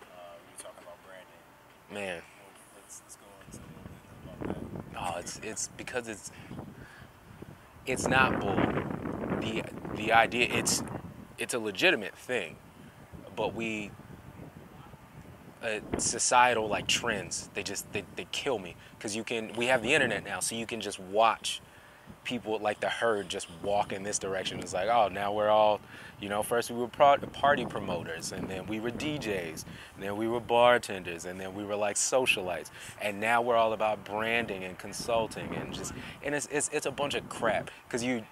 uh, 0.03 0.37
we 0.45 0.53
were 0.53 0.61
talking 0.61 0.83
about 0.83 0.99
branding. 1.03 1.25
Man, 1.25 1.27
Well, 1.27 1.27
let's, 1.27 1.27
let's 1.27 1.27
go 1.27 1.27
into 1.27 1.27
a 1.27 1.27
little 1.27 1.47
bit 1.49 1.67
about 1.67 1.79
that. 1.93 2.23
oh, 4.97 5.15
it's 5.19 5.39
it's 5.43 5.69
because 5.78 6.08
it's 6.08 6.32
it's 7.86 8.08
not 8.08 8.39
bull. 8.39 8.56
The 9.41 9.63
the 9.95 10.12
idea 10.12 10.47
it's 10.52 10.84
it's 11.38 11.54
a 11.54 11.60
legitimate 11.60 12.15
thing, 12.15 12.58
but 13.36 13.54
we 13.56 13.91
uh, 15.63 15.80
societal 15.97 16.67
like 16.67 16.88
trends. 16.88 17.49
They 17.54 17.63
just 17.63 17.91
they, 17.91 18.04
they 18.15 18.28
kill 18.32 18.60
me 18.60 18.75
because 18.97 19.15
you 19.15 19.23
can. 19.23 19.54
We 19.54 19.67
have 19.67 19.82
the 19.82 19.93
internet 19.93 20.23
now, 20.23 20.39
so 20.39 20.56
you 20.56 20.65
can 20.65 20.82
just 20.82 20.99
watch 20.99 21.62
people 22.23 22.60
like 22.60 22.79
the 22.79 22.89
herd 22.89 23.29
just 23.29 23.47
walk 23.63 23.91
in 23.91 24.03
this 24.03 24.19
direction. 24.19 24.60
It's 24.60 24.73
like, 24.73 24.89
oh, 24.89 25.08
now 25.08 25.34
we're 25.34 25.49
all, 25.49 25.79
you 26.19 26.29
know, 26.29 26.43
first 26.43 26.69
we 26.69 26.77
were 26.77 26.88
party 26.88 27.65
promoters, 27.65 28.32
and 28.32 28.47
then 28.47 28.67
we 28.67 28.79
were 28.79 28.91
DJs, 28.91 29.65
and 29.95 30.03
then 30.03 30.17
we 30.17 30.27
were 30.27 30.39
bartenders, 30.39 31.25
and 31.25 31.39
then 31.39 31.55
we 31.55 31.63
were 31.63 31.75
like 31.75 31.95
socialites, 31.95 32.69
and 33.01 33.19
now 33.19 33.41
we're 33.41 33.55
all 33.55 33.73
about 33.73 34.03
branding 34.05 34.63
and 34.63 34.77
consulting 34.77 35.53
and 35.55 35.73
just, 35.73 35.93
and 36.23 36.36
it's 36.36 36.47
it's, 36.51 36.69
it's 36.73 36.86
a 36.86 36.91
bunch 36.91 37.15
of 37.15 37.27
crap 37.29 37.71
because 37.88 38.03
you 38.03 38.23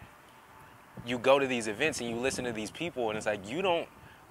you 1.06 1.18
go 1.18 1.40
to 1.40 1.48
these 1.48 1.68
events 1.68 2.02
and 2.02 2.10
you 2.10 2.16
listen 2.16 2.46
to 2.46 2.52
these 2.52 2.72
people, 2.72 3.10
and 3.10 3.18
it's 3.18 3.26
like 3.26 3.50
you 3.50 3.62
don't. 3.62 3.88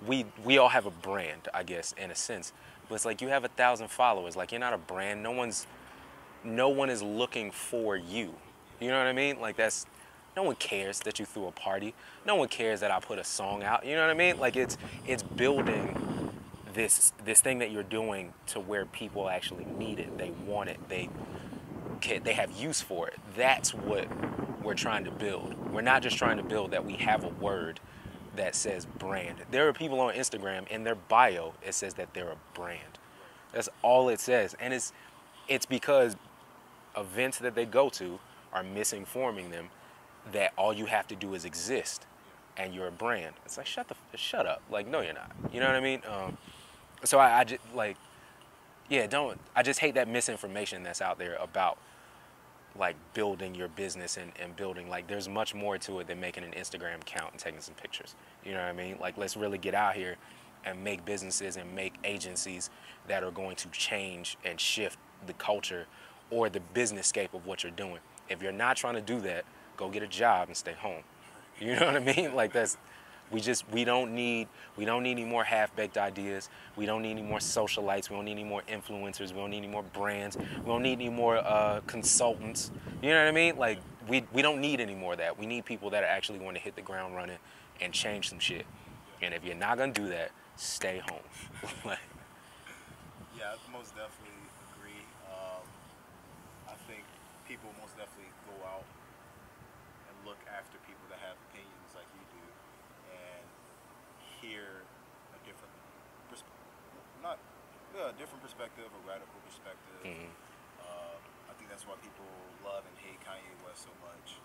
We 0.07 0.27
we 0.45 0.59
all 0.59 0.69
have 0.69 0.85
a 0.85 0.90
brand, 0.90 1.49
I 1.55 1.62
guess, 1.62 1.95
in 1.97 2.11
a 2.11 2.14
sense, 2.14 2.53
but 2.88 2.97
it's 2.97 3.07
like 3.07 3.23
you 3.23 3.29
have 3.29 3.45
a 3.45 3.49
thousand 3.49 3.88
followers. 3.88 4.37
Like 4.37 4.53
you're 4.53 4.61
not 4.61 4.75
a 4.75 4.79
brand. 4.79 5.23
No 5.23 5.31
one's 5.31 5.66
no 6.45 6.69
one 6.69 6.90
is 6.90 7.03
looking 7.03 7.51
for 7.51 7.97
you. 7.97 8.35
You 8.81 8.89
know 8.89 8.99
what 8.99 9.07
I 9.07 9.12
mean? 9.12 9.41
Like 9.41 9.57
that's 9.57 9.87
no 10.37 10.43
one 10.43 10.57
cares 10.57 11.01
that 11.01 11.19
you 11.19 11.25
threw 11.25 11.47
a 11.47 11.53
party. 11.53 11.95
No 12.27 12.37
one 12.37 12.49
cares 12.49 12.81
that 12.81 12.91
I 12.91 13.01
put 13.01 13.19
a 13.19 13.25
song 13.25 13.62
out. 13.62 13.87
You 13.87 13.95
know 13.95 14.03
what 14.03 14.11
I 14.11 14.15
mean? 14.15 14.39
Like 14.39 14.57
it's 14.57 14.77
it's 15.07 15.23
building 15.23 16.33
this 16.75 17.12
this 17.25 17.41
thing 17.41 17.59
that 17.59 17.71
you're 17.71 17.83
doing 17.83 18.33
to 18.49 18.61
where 18.61 18.85
people 18.85 19.29
actually 19.29 19.65
need 19.65 19.99
it. 19.99 20.17
They 20.19 20.31
want 20.47 20.69
it. 20.69 20.79
They 20.89 21.09
they 22.23 22.35
have 22.35 22.53
use 22.53 22.83
for 22.83 23.09
it. 23.09 23.19
That's 23.37 23.73
what 23.73 24.07
we're 24.62 24.75
trying 24.75 25.05
to 25.05 25.11
build. 25.11 25.55
We're 25.73 25.81
not 25.81 26.03
just 26.03 26.19
trying 26.19 26.37
to 26.37 26.43
build 26.43 26.73
that 26.73 26.85
we 26.85 26.95
have 26.95 27.25
a 27.25 27.29
word 27.29 27.81
that 28.37 28.55
says 28.55 28.85
brand. 28.85 29.39
There 29.51 29.67
are 29.67 29.73
people 29.73 29.99
on 30.01 30.15
Instagram 30.15 30.69
in 30.69 30.85
their 30.85 30.95
bio 30.95 31.55
it 31.67 31.75
says 31.75 31.95
that 31.95 32.12
they're 32.12 32.29
a 32.29 32.37
brand. 32.55 32.99
That's 33.53 33.71
all 33.83 34.11
it 34.11 34.21
says. 34.21 34.55
And 34.61 34.75
it's 34.75 34.93
it's 35.49 35.65
because 35.67 36.17
events 36.97 37.39
that 37.39 37.55
they 37.55 37.65
go 37.65 37.89
to 37.91 38.19
are 38.57 38.64
misinforming 38.64 39.51
them 39.51 39.69
that 40.33 40.53
all 40.57 40.73
you 40.73 40.87
have 40.87 41.07
to 41.09 41.14
do 41.14 41.35
is 41.35 41.45
exist 41.45 42.07
and 42.57 42.75
you're 42.75 42.88
a 42.88 42.92
brand. 42.92 43.35
It's 43.45 43.59
like 43.59 43.66
shut 43.66 43.88
the 43.88 43.95
shut 44.16 44.47
up. 44.47 44.62
Like 44.71 44.88
no, 44.88 45.01
you're 45.01 45.12
not. 45.12 45.31
You 45.53 45.61
know 45.61 45.66
what 45.66 45.77
I 45.77 45.81
mean? 45.81 46.01
Um, 46.09 46.38
so 47.05 47.19
I, 47.19 47.40
I 47.40 47.45
just 47.45 47.62
like 47.75 47.97
yeah, 48.88 49.07
don't. 49.07 49.38
I 49.55 49.62
just 49.62 49.81
hate 49.81 49.95
that 49.95 50.09
misinformation 50.09 50.83
that's 50.83 51.03
out 51.03 51.19
there 51.19 51.37
about 51.37 51.77
like 52.79 52.97
building 53.14 53.55
your 53.55 53.69
business 53.69 54.16
and, 54.16 54.33
and 54.40 54.55
building 54.55 54.88
like 54.88 55.07
there's 55.07 55.29
much 55.29 55.55
more 55.55 55.79
to 55.79 56.01
it 56.01 56.07
than 56.07 56.21
making 56.21 56.45
an 56.45 56.53
Instagram 56.53 57.01
account 57.01 57.33
and 57.33 57.40
taking 57.40 57.61
some 57.61 57.75
pictures. 57.75 58.14
You 58.45 58.53
know 58.53 58.61
what 58.61 58.69
I 58.69 58.73
mean? 58.73 58.97
Like 59.01 59.19
let's 59.19 59.37
really 59.37 59.59
get 59.59 59.75
out 59.75 59.95
here 59.95 60.16
and 60.64 60.83
make 60.83 61.05
businesses 61.05 61.57
and 61.57 61.75
make 61.75 61.95
agencies 62.05 62.71
that 63.07 63.23
are 63.23 63.31
going 63.31 63.57
to 63.57 63.69
change 63.69 64.37
and 64.45 64.59
shift 64.59 64.99
the 65.27 65.33
culture 65.35 65.87
or 66.31 66.49
the 66.49 66.61
business 66.61 67.07
scape 67.07 67.35
of 67.35 67.47
what 67.47 67.62
you're 67.62 67.73
doing. 67.73 67.99
If 68.29 68.43
you're 68.43 68.53
not 68.53 68.77
trying 68.77 68.95
to 68.95 69.01
do 69.01 69.21
that, 69.21 69.45
go 69.77 69.89
get 69.89 70.03
a 70.03 70.07
job 70.07 70.49
and 70.49 70.57
stay 70.57 70.75
home. 70.75 71.03
You 71.59 71.75
know 71.75 71.87
what 71.87 71.97
I 71.97 72.01
mean? 72.01 72.35
Like 72.35 72.53
that's 72.53 72.77
we 73.31 73.41
just 73.41 73.65
we 73.73 73.85
don't 73.85 74.15
need 74.15 74.47
we 74.77 74.85
don't 74.85 75.03
need 75.03 75.12
any 75.12 75.25
more 75.25 75.43
half-baked 75.43 75.97
ideas. 75.97 76.51
We 76.77 76.85
don't 76.85 77.01
need 77.01 77.12
any 77.12 77.23
more 77.23 77.39
socialites. 77.39 78.11
We 78.11 78.17
don't 78.17 78.27
need 78.27 78.33
any 78.33 78.45
more 78.45 78.61
influencers. 78.71 79.33
We 79.33 79.39
don't 79.39 79.51
need 79.51 79.65
any 79.65 79.69
more 79.69 79.83
brands. 79.83 80.37
We 80.37 80.67
don't 80.67 80.83
need 80.83 81.01
any 81.01 81.09
more 81.09 81.39
uh, 81.39 81.81
consultants. 81.87 82.71
You 83.01 83.09
know 83.09 83.21
what 83.21 83.29
I 83.29 83.33
mean? 83.33 83.57
Like 83.57 83.79
we 84.07 84.25
we 84.35 84.43
don't 84.43 84.61
need 84.61 84.81
any 84.83 84.95
more 84.95 85.12
of 85.12 85.19
that. 85.19 85.39
We 85.39 85.47
need 85.47 85.65
people 85.65 85.89
that 85.91 86.03
are 86.03 86.07
actually 86.07 86.39
going 86.41 86.55
to 86.57 86.61
hit 86.61 86.77
the 86.77 86.83
ground 86.83 87.17
running 87.17 87.39
and 87.81 87.91
change 87.93 88.29
some 88.29 88.39
shit. 88.39 88.67
And 89.23 89.33
if 89.33 89.45
you're 89.45 89.55
not 89.55 89.79
gonna 89.79 89.93
do 89.93 90.09
that, 90.09 90.31
stay 90.57 91.03
home. 91.09 91.71
like, 91.85 91.99
Yeah, 93.39 93.55
most 93.73 93.95
definitely 93.97 94.45
agree. 94.75 95.03
Um, 95.27 95.62
I 96.69 96.75
think 96.87 97.05
people 97.47 97.71
most 97.79 97.95
definitely 97.95 98.31
go 98.51 98.59
out 98.67 98.85
and 100.11 100.15
look 100.27 100.39
after 100.51 100.77
people 100.87 101.07
that 101.11 101.23
have 101.23 101.39
opinions 101.51 101.91
like 101.95 102.07
you 102.19 102.25
do, 102.35 102.45
and 103.15 103.47
hear 104.43 104.83
a 105.33 105.39
different, 105.47 105.73
pers- 106.29 106.47
not 107.23 107.39
yeah, 107.95 108.11
a 108.11 108.17
different 108.19 108.43
perspective, 108.43 108.85
a 108.91 109.03
radical 109.07 109.39
perspective. 109.47 110.03
mhm. 110.05 110.31
Um, 110.83 111.21
I 111.49 111.53
think 111.57 111.71
that's 111.71 111.87
why 111.87 111.95
people 112.03 112.27
love 112.67 112.83
and 112.85 112.97
hate 112.99 113.19
Kanye 113.23 113.55
West 113.65 113.87
so 113.87 113.95
much. 114.03 114.37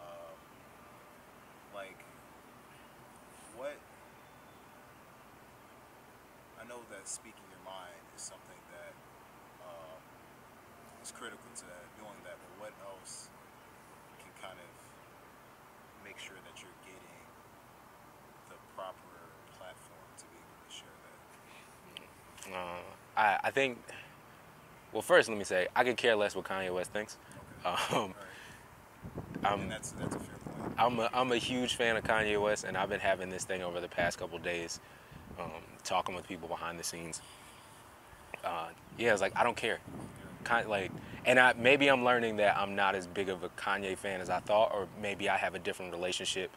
Um, 0.00 0.36
like, 1.76 2.00
what? 3.56 3.76
I 6.58 6.66
know 6.66 6.82
that 6.90 7.06
speaking 7.06 7.44
your 7.54 7.62
mind 7.64 8.02
is 8.16 8.22
something 8.24 8.58
is 11.08 11.12
critical 11.12 11.38
to 11.56 11.64
doing 11.96 12.20
that, 12.24 12.36
but 12.36 12.52
what 12.60 12.72
else 12.84 13.28
can 14.18 14.28
kind 14.42 14.58
of 14.58 16.04
make 16.04 16.18
sure 16.18 16.36
that 16.44 16.60
you're 16.60 16.78
getting 16.84 17.24
the 18.50 18.56
proper 18.76 19.32
platform 19.56 20.04
to 20.18 20.24
be 20.28 20.36
able 20.36 20.60
to 20.68 20.72
share 20.76 20.96
that? 22.44 22.58
Uh, 22.58 22.82
I 23.16 23.48
I 23.48 23.50
think. 23.50 23.78
Well, 24.92 25.02
first 25.02 25.28
let 25.28 25.38
me 25.38 25.44
say 25.44 25.68
I 25.74 25.84
could 25.84 25.96
care 25.96 26.16
less 26.16 26.34
what 26.36 26.44
Kanye 26.44 26.72
West 26.74 26.92
thinks. 26.92 27.16
Um, 27.66 27.74
All 27.92 28.06
right. 28.06 28.14
I'm 29.44 29.68
that's 29.68 29.90
that's 29.92 30.14
a 30.14 30.18
fair 30.18 30.36
point. 30.44 30.74
I'm 30.78 30.98
a, 31.00 31.10
I'm 31.12 31.32
a 31.32 31.36
huge 31.36 31.74
fan 31.74 31.96
of 31.96 32.04
Kanye 32.04 32.40
West, 32.40 32.64
and 32.64 32.76
I've 32.76 32.88
been 32.88 33.00
having 33.00 33.30
this 33.30 33.44
thing 33.44 33.62
over 33.62 33.80
the 33.80 33.88
past 33.88 34.18
couple 34.18 34.38
days, 34.38 34.78
um, 35.40 35.50
talking 35.82 36.14
with 36.14 36.28
people 36.28 36.46
behind 36.46 36.78
the 36.78 36.84
scenes. 36.84 37.20
Uh, 38.44 38.68
yeah, 38.96 39.12
it's 39.12 39.20
like 39.20 39.32
I 39.36 39.42
don't 39.42 39.56
care, 39.56 39.78
like, 40.68 40.90
and 41.24 41.38
I 41.38 41.54
maybe 41.54 41.88
I'm 41.88 42.04
learning 42.04 42.36
that 42.36 42.56
I'm 42.56 42.74
not 42.74 42.94
as 42.94 43.06
big 43.06 43.28
of 43.28 43.42
a 43.42 43.48
Kanye 43.50 43.96
fan 43.96 44.20
as 44.20 44.30
I 44.30 44.40
thought, 44.40 44.72
or 44.72 44.88
maybe 45.00 45.28
I 45.28 45.36
have 45.36 45.54
a 45.54 45.58
different 45.58 45.92
relationship, 45.92 46.50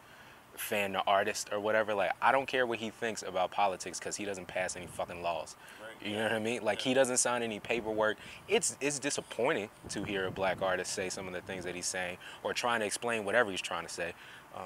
fan 0.56 0.92
to 0.92 1.02
artist 1.06 1.50
or 1.52 1.60
whatever. 1.60 1.94
Like 1.94 2.12
I 2.20 2.32
don't 2.32 2.46
care 2.46 2.66
what 2.66 2.78
he 2.78 2.90
thinks 2.90 3.22
about 3.22 3.50
politics 3.50 3.98
because 3.98 4.16
he 4.16 4.24
doesn't 4.24 4.46
pass 4.46 4.76
any 4.76 4.86
fucking 4.86 5.22
laws. 5.22 5.56
Right. 5.80 6.10
You 6.10 6.16
know 6.16 6.24
what 6.24 6.32
I 6.32 6.38
mean? 6.38 6.62
Like 6.62 6.80
he 6.80 6.94
doesn't 6.94 7.18
sign 7.18 7.42
any 7.42 7.60
paperwork. 7.60 8.18
It's 8.48 8.76
it's 8.80 8.98
disappointing 8.98 9.68
to 9.90 10.04
hear 10.04 10.26
a 10.26 10.30
black 10.30 10.62
artist 10.62 10.92
say 10.92 11.08
some 11.08 11.26
of 11.26 11.32
the 11.32 11.40
things 11.40 11.64
that 11.64 11.74
he's 11.74 11.86
saying 11.86 12.18
or 12.42 12.52
trying 12.52 12.80
to 12.80 12.86
explain 12.86 13.24
whatever 13.24 13.50
he's 13.50 13.60
trying 13.60 13.86
to 13.86 13.92
say. 13.92 14.12
Um, 14.54 14.64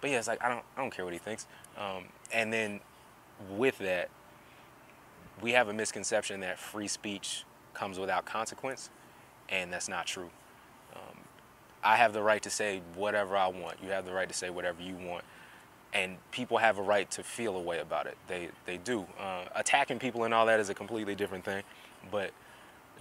but 0.00 0.10
yeah, 0.10 0.18
it's 0.18 0.28
like 0.28 0.42
I 0.42 0.48
don't 0.48 0.64
I 0.76 0.80
don't 0.80 0.90
care 0.90 1.04
what 1.04 1.14
he 1.14 1.20
thinks. 1.20 1.46
Um, 1.76 2.04
and 2.32 2.52
then 2.52 2.80
with 3.56 3.78
that, 3.78 4.10
we 5.40 5.52
have 5.52 5.68
a 5.68 5.72
misconception 5.72 6.40
that 6.40 6.58
free 6.58 6.88
speech 6.88 7.44
comes 7.78 7.98
without 7.98 8.24
consequence, 8.24 8.90
and 9.48 9.72
that's 9.72 9.88
not 9.88 10.06
true. 10.06 10.30
Um, 10.94 11.18
I 11.82 11.96
have 11.96 12.12
the 12.12 12.22
right 12.22 12.42
to 12.42 12.50
say 12.50 12.82
whatever 12.94 13.36
I 13.36 13.48
want. 13.48 13.76
You 13.82 13.90
have 13.90 14.04
the 14.04 14.12
right 14.12 14.28
to 14.28 14.34
say 14.34 14.50
whatever 14.50 14.82
you 14.82 14.96
want 14.96 15.24
and 15.92 16.16
people 16.32 16.58
have 16.58 16.78
a 16.78 16.82
right 16.82 17.10
to 17.10 17.22
feel 17.22 17.56
a 17.56 17.62
way 17.62 17.80
about 17.80 18.06
it. 18.06 18.16
They 18.26 18.48
they 18.66 18.76
do. 18.78 19.06
Uh, 19.18 19.44
attacking 19.54 19.98
people 19.98 20.24
and 20.24 20.34
all 20.34 20.46
that 20.46 20.60
is 20.60 20.68
a 20.68 20.74
completely 20.74 21.14
different 21.14 21.44
thing, 21.44 21.62
but 22.10 22.32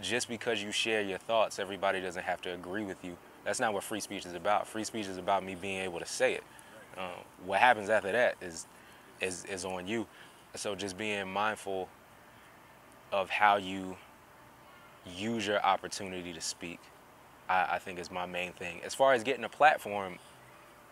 just 0.01 0.29
because 0.29 0.61
you 0.61 0.71
share 0.71 1.01
your 1.01 1.17
thoughts, 1.17 1.59
everybody 1.59 1.99
doesn't 1.99 2.23
have 2.23 2.41
to 2.43 2.53
agree 2.53 2.83
with 2.83 3.03
you. 3.03 3.17
That's 3.43 3.59
not 3.59 3.73
what 3.73 3.83
free 3.83 3.99
speech 3.99 4.25
is 4.25 4.33
about. 4.33 4.67
Free 4.67 4.83
speech 4.83 5.07
is 5.07 5.17
about 5.17 5.43
me 5.43 5.55
being 5.55 5.81
able 5.81 5.99
to 5.99 6.05
say 6.05 6.33
it. 6.35 6.43
Uh, 6.97 7.09
what 7.45 7.59
happens 7.59 7.89
after 7.89 8.11
that 8.11 8.35
is 8.41 8.65
is 9.21 9.45
is 9.45 9.65
on 9.65 9.87
you. 9.87 10.07
So 10.55 10.75
just 10.75 10.97
being 10.97 11.27
mindful 11.31 11.89
of 13.11 13.29
how 13.29 13.57
you 13.57 13.97
use 15.15 15.45
your 15.45 15.63
opportunity 15.63 16.33
to 16.33 16.41
speak, 16.41 16.79
I, 17.49 17.67
I 17.73 17.79
think 17.79 17.99
is 17.99 18.11
my 18.11 18.25
main 18.25 18.53
thing. 18.53 18.81
As 18.83 18.95
far 18.95 19.13
as 19.13 19.23
getting 19.23 19.43
a 19.43 19.49
platform, 19.49 20.17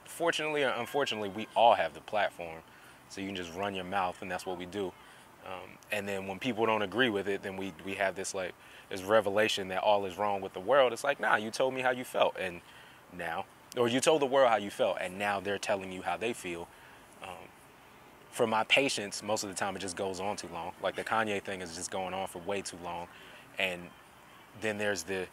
fortunately 0.06 0.64
or 0.64 0.70
unfortunately, 0.70 1.30
we 1.30 1.48
all 1.56 1.76
have 1.76 1.94
the 1.94 2.02
platform. 2.02 2.62
So 3.10 3.22
you 3.22 3.28
can 3.28 3.36
just 3.36 3.54
run 3.54 3.76
your 3.76 3.86
mouth, 3.86 4.22
and 4.22 4.32
that's 4.32 4.46
what 4.46 4.58
we 4.58 4.66
do. 4.66 4.92
Um, 5.46 5.78
and 5.92 6.08
then 6.08 6.26
when 6.26 6.40
people 6.40 6.66
don't 6.66 6.82
agree 6.82 7.10
with 7.10 7.28
it, 7.28 7.44
then 7.44 7.56
we, 7.56 7.72
we 7.86 7.94
have 7.94 8.16
this 8.16 8.34
like 8.34 8.54
this 8.90 9.04
revelation 9.04 9.68
that 9.68 9.82
all 9.84 10.06
is 10.06 10.18
wrong 10.18 10.42
with 10.42 10.54
the 10.54 10.60
world. 10.60 10.92
It's 10.92 11.04
like, 11.04 11.20
nah, 11.20 11.36
you 11.36 11.52
told 11.52 11.74
me 11.74 11.82
how 11.82 11.92
you 11.92 12.04
felt, 12.04 12.36
and 12.40 12.62
now, 13.16 13.46
or 13.78 13.88
you 13.88 14.00
told 14.00 14.22
the 14.22 14.26
world 14.26 14.50
how 14.50 14.58
you 14.58 14.72
felt, 14.72 14.98
and 15.00 15.20
now 15.20 15.40
they're 15.40 15.60
telling 15.60 15.92
you 15.92 16.02
how 16.02 16.18
they 16.18 16.34
feel. 16.34 16.68
Um, 17.22 17.50
for 18.32 18.48
my 18.48 18.64
patience, 18.66 19.24
most 19.24 19.44
of 19.44 19.50
the 19.50 19.56
time 19.56 19.76
it 19.76 19.80
just 19.80 19.96
goes 19.96 20.20
on 20.20 20.36
too 20.36 20.50
long. 20.52 20.74
Like 20.82 20.96
the 20.96 21.04
Kanye 21.04 21.42
thing 21.42 21.62
is 21.62 21.76
just 21.76 21.92
going 21.92 22.14
on 22.14 22.28
for 22.28 22.40
way 22.40 22.62
too 22.62 22.78
long, 22.84 23.08
and 23.60 23.82
then 24.62 24.78
there's 24.78 25.04
the 25.04 25.28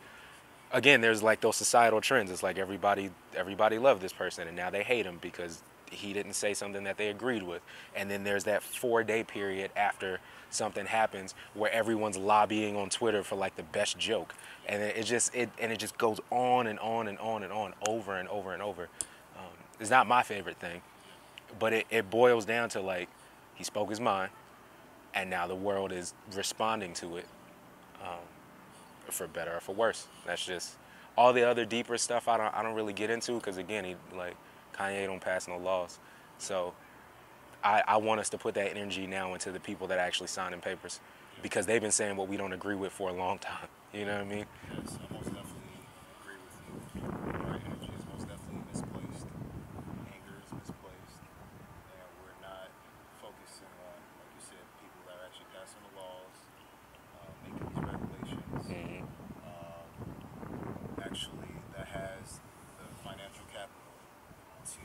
again, 0.72 1.00
there's 1.00 1.22
like 1.22 1.40
those 1.40 1.56
societal 1.56 2.00
trends. 2.00 2.30
It's 2.30 2.42
like 2.42 2.58
everybody 2.58 3.10
everybody 3.36 3.78
loved 3.78 4.02
this 4.02 4.12
person 4.12 4.48
and 4.48 4.56
now 4.56 4.70
they 4.70 4.82
hate 4.82 5.06
him 5.06 5.18
because 5.20 5.62
he 5.90 6.12
didn't 6.14 6.34
say 6.34 6.54
something 6.54 6.84
that 6.84 6.98
they 6.98 7.08
agreed 7.10 7.42
with. 7.42 7.62
And 7.96 8.10
then 8.10 8.24
there's 8.24 8.44
that 8.44 8.62
four 8.62 9.04
day 9.04 9.24
period 9.24 9.70
after 9.76 10.20
something 10.50 10.86
happens 10.86 11.34
where 11.54 11.72
everyone's 11.72 12.18
lobbying 12.18 12.76
on 12.76 12.90
Twitter 12.90 13.22
for 13.22 13.36
like 13.36 13.56
the 13.56 13.62
best 13.64 13.98
joke. 13.98 14.34
And 14.68 14.82
it, 14.82 15.04
just 15.04 15.34
it 15.34 15.50
and 15.60 15.72
it 15.72 15.78
just 15.78 15.98
goes 15.98 16.20
on 16.30 16.66
and 16.68 16.78
on 16.80 17.08
and 17.08 17.18
on 17.18 17.42
and 17.44 17.52
on 17.52 17.74
over 17.88 18.16
and 18.16 18.28
over 18.28 18.52
and 18.54 18.62
over. 18.62 18.88
Um, 19.38 19.52
it's 19.80 19.90
not 19.90 20.06
my 20.08 20.22
favorite 20.22 20.58
thing, 20.58 20.82
but 21.58 21.72
it, 21.72 21.86
it 21.90 22.10
boils 22.10 22.44
down 22.46 22.68
to 22.70 22.80
like 22.80 23.08
he 23.54 23.64
spoke 23.64 23.90
his 23.90 24.00
mind. 24.00 24.30
and 25.14 25.30
now 25.30 25.46
the 25.46 25.54
world 25.56 25.92
is 25.92 26.14
responding 26.34 26.94
to 26.94 27.16
it 27.18 27.26
um, 28.02 28.18
for 29.10 29.26
better 29.26 29.56
or 29.56 29.60
for 29.60 29.74
worse. 29.74 30.06
That's 30.26 30.44
just 30.44 30.76
all 31.16 31.32
the 31.32 31.42
other 31.48 31.64
deeper 31.64 31.98
stuff. 31.98 32.28
I 32.28 32.36
don't 32.36 32.54
I 32.54 32.62
don't 32.62 32.74
really 32.74 32.92
get 32.92 33.10
into 33.10 33.34
because 33.34 33.56
again, 33.56 33.84
he 33.84 33.96
like 34.16 34.36
Kanye 34.74 35.06
don't 35.06 35.20
pass 35.20 35.48
no 35.48 35.58
laws, 35.58 35.98
so 36.38 36.74
I, 37.64 37.82
I 37.86 37.96
want 37.98 38.20
us 38.20 38.28
to 38.30 38.38
put 38.38 38.54
that 38.54 38.76
energy 38.76 39.06
now 39.06 39.34
into 39.34 39.52
the 39.52 39.60
people 39.60 39.86
that 39.88 39.98
actually 39.98 40.28
signing 40.28 40.60
papers 40.60 41.00
because 41.42 41.66
they've 41.66 41.80
been 41.80 41.92
saying 41.92 42.16
what 42.16 42.28
we 42.28 42.36
don't 42.36 42.52
agree 42.52 42.74
with 42.74 42.92
for 42.92 43.10
a 43.10 43.12
long 43.12 43.38
time. 43.40 43.68
You 43.92 44.06
know 44.06 44.14
what 44.14 44.22
I 44.26 44.34
mean? 44.34 44.46
Yes, 44.70 44.98
I 44.98 45.12
most 45.14 45.26
definitely 45.30 45.78
agree 46.22 46.38
with 46.42 46.56
you. 46.96 47.02
Our 47.06 47.54
energy 47.54 47.92
is 47.94 48.04
most 48.10 48.26
definitely 48.28 48.62
misplaced. 48.72 49.26
Anger 50.10 50.36
is 50.42 50.50
misplaced. 50.54 51.18
And 51.74 52.08
we're 52.22 52.38
not 52.42 52.68
focusing 53.22 53.70
on, 53.86 53.96
like 54.18 54.32
you 54.36 54.42
said, 54.42 54.64
people 54.82 55.02
that 55.06 55.16
are 55.20 55.26
actually 55.28 55.50
passing 55.54 55.82
the 55.86 55.92
laws, 55.98 56.36
uh, 57.18 57.30
making 57.46 57.66
these 57.70 57.82
regulations. 57.84 58.64
Mhm. 58.70 59.02
Um, 59.46 59.86
actually, 61.04 61.54
that 61.76 61.86
has 61.88 62.40
the 62.78 62.86
financial 63.04 63.44
capital 63.52 63.92
to 64.66 64.80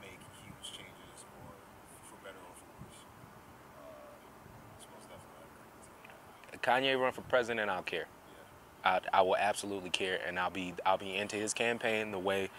make 0.00 0.20
huge 0.42 0.66
changes 0.72 1.18
or 1.40 1.50
for 2.08 2.16
better 2.24 2.38
or 2.40 2.54
for 2.56 2.68
worse. 2.82 3.00
Uh, 3.78 4.76
it's 4.78 4.86
most 4.92 5.06
definitely 5.10 5.38
I 5.40 5.46
agree 5.50 5.70
with 5.74 5.88
you. 5.88 6.58
Kanye 6.74 6.98
run 6.98 7.12
for 7.12 7.22
president, 7.22 7.70
I'll 7.70 7.82
care. 7.82 8.06
I, 8.84 9.00
I 9.12 9.22
will 9.22 9.36
absolutely 9.36 9.90
care, 9.90 10.18
and 10.26 10.38
I'll 10.38 10.50
be 10.50 10.74
I'll 10.84 10.98
be 10.98 11.14
into 11.14 11.36
his 11.36 11.54
campaign 11.54 12.10
the 12.10 12.18
way 12.18 12.50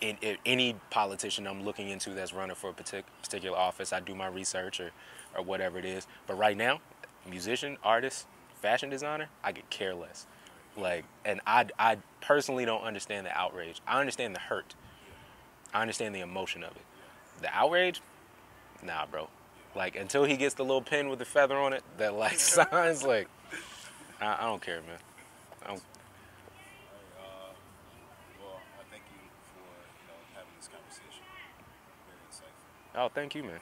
in, 0.00 0.16
in 0.20 0.36
any 0.46 0.76
politician 0.90 1.46
I'm 1.46 1.64
looking 1.64 1.90
into 1.90 2.10
that's 2.10 2.32
running 2.32 2.56
for 2.56 2.70
a 2.70 2.72
partic- 2.72 3.04
particular 3.22 3.56
office. 3.56 3.92
I 3.92 4.00
do 4.00 4.14
my 4.14 4.26
research 4.26 4.80
or 4.80 4.90
or 5.36 5.44
whatever 5.44 5.78
it 5.78 5.84
is. 5.84 6.06
But 6.26 6.38
right 6.38 6.56
now, 6.56 6.80
musician, 7.28 7.76
artist, 7.84 8.26
fashion 8.60 8.90
designer, 8.90 9.28
I 9.44 9.52
could 9.52 9.68
care 9.70 9.94
less. 9.94 10.26
Like, 10.76 11.04
and 11.24 11.40
I 11.46 11.66
I 11.78 11.98
personally 12.20 12.64
don't 12.64 12.82
understand 12.82 13.26
the 13.26 13.36
outrage. 13.36 13.80
I 13.86 14.00
understand 14.00 14.34
the 14.34 14.40
hurt. 14.40 14.74
I 15.72 15.82
understand 15.82 16.14
the 16.14 16.20
emotion 16.20 16.64
of 16.64 16.72
it. 16.72 16.82
The 17.42 17.54
outrage, 17.54 18.00
nah, 18.82 19.06
bro. 19.06 19.28
Like 19.76 19.94
until 19.94 20.24
he 20.24 20.36
gets 20.36 20.54
the 20.54 20.64
little 20.64 20.82
pin 20.82 21.08
with 21.10 21.20
the 21.20 21.24
feather 21.24 21.56
on 21.56 21.72
it 21.72 21.84
that 21.98 22.14
like 22.14 22.38
signs 22.40 23.04
like, 23.04 23.28
I, 24.20 24.36
I 24.40 24.44
don't 24.46 24.62
care, 24.62 24.80
man. 24.82 24.98
I 25.62 25.68
don't, 25.68 25.82
well, 28.38 28.60
I 28.78 28.82
thank 28.90 29.02
you 29.12 29.20
for 29.52 29.64
you 30.00 30.06
know 30.08 30.20
having 30.34 30.52
this 30.58 30.68
conversation. 30.68 31.24
Very 32.06 32.20
insightful. 32.28 33.00
oh, 33.00 33.08
thank 33.14 33.34
you, 33.34 33.44
man. 33.44 33.60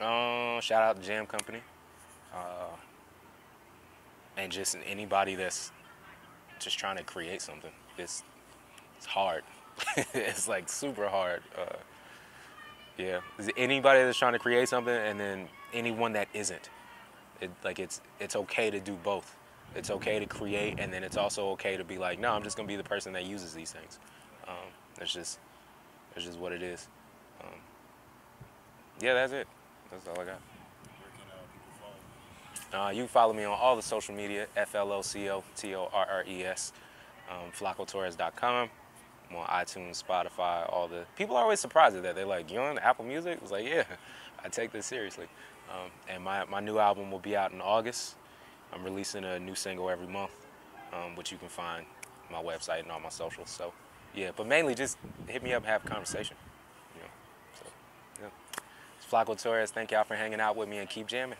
Uh, 0.00 0.60
shout 0.60 0.82
out 0.82 0.96
to 0.96 1.02
Jam 1.02 1.24
Company. 1.24 1.60
Uh, 2.34 2.66
and 4.36 4.50
just 4.50 4.76
anybody 4.84 5.36
that's 5.36 5.70
just 6.58 6.78
trying 6.78 6.96
to 6.96 7.04
create 7.04 7.40
something. 7.40 7.70
It's 7.96 8.24
it's 8.96 9.06
hard. 9.06 9.44
it's 10.14 10.48
like 10.48 10.68
super 10.68 11.08
hard. 11.08 11.42
Uh, 11.56 11.76
yeah. 12.98 13.20
Anybody 13.56 14.02
that's 14.02 14.18
trying 14.18 14.32
to 14.32 14.38
create 14.38 14.68
something, 14.68 14.94
and 14.94 15.18
then 15.18 15.48
anyone 15.74 16.12
that 16.14 16.28
isn't. 16.32 16.70
It, 17.40 17.50
like 17.64 17.78
it's 17.78 18.00
it's 18.20 18.36
okay 18.36 18.70
to 18.70 18.80
do 18.80 18.96
both. 19.02 19.36
It's 19.74 19.90
okay 19.90 20.18
to 20.20 20.26
create, 20.26 20.78
and 20.78 20.92
then 20.92 21.02
it's 21.02 21.16
also 21.16 21.48
okay 21.50 21.76
to 21.76 21.84
be 21.84 21.98
like, 21.98 22.20
no, 22.20 22.32
I'm 22.32 22.44
just 22.44 22.56
gonna 22.56 22.68
be 22.68 22.76
the 22.76 22.84
person 22.84 23.12
that 23.14 23.24
uses 23.24 23.52
these 23.52 23.72
things. 23.72 23.98
Um, 24.46 24.54
it's 25.00 25.12
just 25.12 25.38
it's 26.14 26.24
just 26.24 26.38
what 26.38 26.52
it 26.52 26.62
is. 26.62 26.88
Um, 27.40 27.58
yeah, 29.00 29.14
that's 29.14 29.32
it. 29.32 29.48
That's 29.90 30.06
all 30.06 30.20
I 30.20 30.24
got. 30.24 30.40
Uh, 32.72 32.90
you? 32.90 33.02
Can 33.02 33.08
follow 33.08 33.32
me 33.32 33.44
on 33.44 33.56
all 33.56 33.76
the 33.76 33.82
social 33.82 34.14
media, 34.14 34.46
F 34.56 34.74
L 34.74 34.92
O 34.92 35.02
C 35.02 35.28
O 35.30 35.44
T 35.56 35.74
O 35.74 35.88
R 35.92 36.06
R 36.10 36.24
E 36.26 36.44
S, 36.44 36.72
um, 37.30 37.52
FlocoTorres.com. 37.52 38.68
I'm 39.30 39.36
on 39.36 39.46
iTunes, 39.46 40.02
Spotify, 40.02 40.70
all 40.72 40.88
the. 40.88 41.04
People 41.16 41.36
are 41.36 41.42
always 41.42 41.60
surprised 41.60 41.96
at 41.96 42.02
that. 42.02 42.14
They're 42.14 42.26
like, 42.26 42.50
you 42.50 42.58
on 42.58 42.78
Apple 42.78 43.04
Music? 43.04 43.38
It's 43.42 43.52
like, 43.52 43.66
yeah, 43.66 43.84
I 44.44 44.48
take 44.48 44.72
this 44.72 44.86
seriously. 44.86 45.26
Um, 45.70 45.90
and 46.08 46.22
my, 46.22 46.44
my 46.44 46.60
new 46.60 46.78
album 46.78 47.10
will 47.10 47.18
be 47.18 47.36
out 47.36 47.52
in 47.52 47.60
August. 47.60 48.16
I'm 48.72 48.84
releasing 48.84 49.24
a 49.24 49.38
new 49.38 49.54
single 49.54 49.88
every 49.90 50.06
month, 50.06 50.32
um, 50.92 51.16
which 51.16 51.32
you 51.32 51.38
can 51.38 51.48
find 51.48 51.86
my 52.30 52.42
website 52.42 52.80
and 52.80 52.90
all 52.90 53.00
my 53.00 53.08
socials. 53.08 53.50
So, 53.50 53.72
yeah, 54.14 54.30
but 54.36 54.46
mainly 54.46 54.74
just 54.74 54.98
hit 55.26 55.42
me 55.42 55.52
up, 55.52 55.64
have 55.64 55.84
a 55.84 55.88
conversation. 55.88 56.36
You 56.96 57.02
know, 57.02 57.08
so, 57.60 57.66
yeah. 58.22 58.60
It's 58.98 59.06
Floco 59.06 59.40
Torres. 59.40 59.70
Thank 59.70 59.90
y'all 59.90 60.04
for 60.04 60.14
hanging 60.14 60.40
out 60.40 60.56
with 60.56 60.68
me 60.68 60.78
and 60.78 60.88
keep 60.88 61.06
jamming. 61.06 61.38